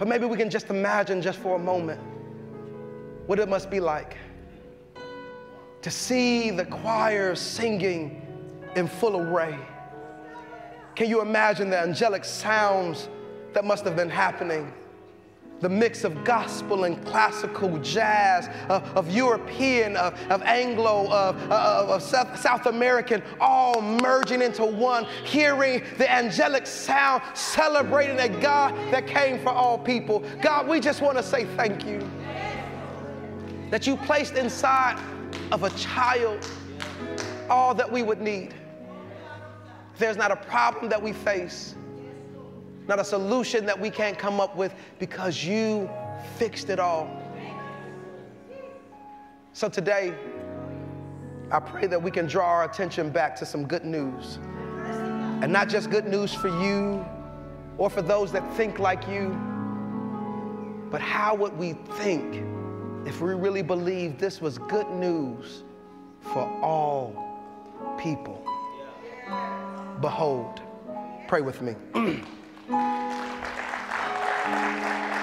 But 0.00 0.08
maybe 0.08 0.24
we 0.24 0.38
can 0.38 0.48
just 0.48 0.70
imagine 0.70 1.20
just 1.20 1.38
for 1.40 1.56
a 1.56 1.58
moment 1.58 2.00
what 3.26 3.38
it 3.38 3.50
must 3.50 3.68
be 3.68 3.80
like 3.80 4.16
to 5.82 5.90
see 5.90 6.50
the 6.50 6.64
choir 6.64 7.34
singing 7.34 8.22
in 8.76 8.88
full 8.88 9.20
array. 9.20 9.58
Can 10.96 11.10
you 11.10 11.20
imagine 11.20 11.68
the 11.68 11.78
angelic 11.78 12.24
sounds 12.24 13.10
that 13.52 13.66
must 13.66 13.84
have 13.84 13.94
been 13.94 14.08
happening? 14.08 14.72
The 15.60 15.68
mix 15.68 16.04
of 16.04 16.24
gospel 16.24 16.84
and 16.84 17.04
classical 17.04 17.78
jazz, 17.78 18.48
uh, 18.68 18.80
of 18.94 19.10
European, 19.10 19.96
of, 19.96 20.14
of 20.30 20.42
Anglo, 20.42 21.10
of, 21.10 21.50
uh, 21.50 21.86
of 21.88 22.02
South, 22.02 22.38
South 22.40 22.66
American, 22.66 23.22
all 23.40 23.80
merging 23.80 24.42
into 24.42 24.64
one, 24.64 25.04
hearing 25.24 25.82
the 25.98 26.10
angelic 26.10 26.66
sound, 26.66 27.22
celebrating 27.34 28.18
a 28.20 28.28
God 28.40 28.74
that 28.92 29.06
came 29.06 29.38
for 29.40 29.50
all 29.50 29.78
people. 29.78 30.24
God, 30.40 30.66
we 30.66 30.80
just 30.80 31.02
want 31.02 31.16
to 31.16 31.22
say 31.22 31.44
thank 31.56 31.86
you 31.86 32.08
that 33.70 33.86
you 33.86 33.96
placed 33.98 34.34
inside 34.34 34.98
of 35.52 35.62
a 35.62 35.70
child 35.70 36.46
all 37.48 37.74
that 37.74 37.90
we 37.90 38.02
would 38.02 38.20
need. 38.20 38.54
There's 39.98 40.16
not 40.16 40.30
a 40.30 40.36
problem 40.36 40.88
that 40.88 41.02
we 41.02 41.12
face 41.12 41.74
not 42.90 42.98
a 42.98 43.04
solution 43.04 43.64
that 43.66 43.78
we 43.78 43.88
can't 43.88 44.18
come 44.18 44.40
up 44.40 44.56
with 44.56 44.74
because 44.98 45.44
you 45.44 45.88
fixed 46.36 46.70
it 46.70 46.80
all. 46.80 47.08
So 49.52 49.68
today, 49.68 50.12
I 51.52 51.60
pray 51.60 51.86
that 51.86 52.02
we 52.02 52.10
can 52.10 52.26
draw 52.26 52.46
our 52.46 52.64
attention 52.64 53.10
back 53.10 53.36
to 53.36 53.46
some 53.46 53.64
good 53.64 53.84
news. 53.84 54.40
And 55.40 55.52
not 55.52 55.68
just 55.68 55.88
good 55.88 56.06
news 56.06 56.34
for 56.34 56.48
you 56.48 57.06
or 57.78 57.88
for 57.88 58.02
those 58.02 58.32
that 58.32 58.56
think 58.56 58.80
like 58.80 59.06
you, 59.06 59.38
but 60.90 61.00
how 61.00 61.36
would 61.36 61.56
we 61.56 61.74
think 61.98 62.44
if 63.06 63.20
we 63.20 63.34
really 63.34 63.62
believed 63.62 64.18
this 64.18 64.40
was 64.40 64.58
good 64.58 64.90
news 64.90 65.62
for 66.20 66.42
all 66.60 67.14
people? 68.00 68.44
Behold, 70.00 70.60
pray 71.28 71.40
with 71.40 71.62
me. 71.62 71.76
Thank 72.70 72.84
you. 75.14 75.19